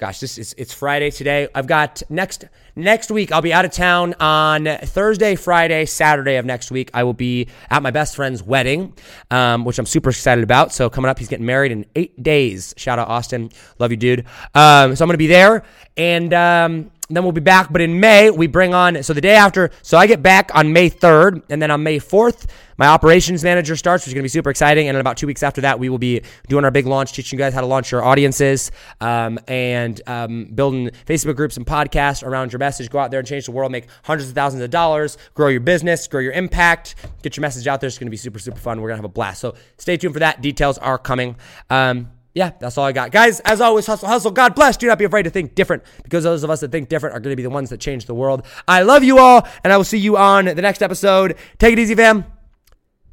[0.00, 1.46] gosh, this is it's Friday today.
[1.54, 3.30] I've got next next week.
[3.32, 6.90] I'll be out of town on Thursday, Friday, Saturday of next week.
[6.94, 8.94] I will be at my best friend's wedding,
[9.30, 10.72] um, which I'm super excited about.
[10.72, 12.72] So coming up, he's getting married in eight days.
[12.78, 14.20] Shout out Austin, love you, dude.
[14.54, 15.64] Um, so I'm gonna be there,
[15.98, 17.72] and um, then we'll be back.
[17.72, 19.70] But in May, we bring on so the day after.
[19.82, 22.46] So I get back on May 3rd, and then on May 4th.
[22.80, 24.88] My operations manager starts, which is going to be super exciting.
[24.88, 27.38] And in about two weeks after that, we will be doing our big launch, teaching
[27.38, 32.26] you guys how to launch your audiences um, and um, building Facebook groups and podcasts
[32.26, 32.88] around your message.
[32.88, 35.60] Go out there and change the world, make hundreds of thousands of dollars, grow your
[35.60, 37.88] business, grow your impact, get your message out there.
[37.88, 38.80] It's going to be super, super fun.
[38.80, 39.42] We're going to have a blast.
[39.42, 40.40] So stay tuned for that.
[40.40, 41.36] Details are coming.
[41.68, 43.10] Um, yeah, that's all I got.
[43.10, 44.30] Guys, as always, hustle, hustle.
[44.30, 44.76] God bless.
[44.76, 47.20] Do not be afraid to think different because those of us that think different are
[47.20, 48.46] going to be the ones that change the world.
[48.68, 51.36] I love you all, and I will see you on the next episode.
[51.58, 52.24] Take it easy, fam.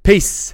[0.03, 0.53] Peace.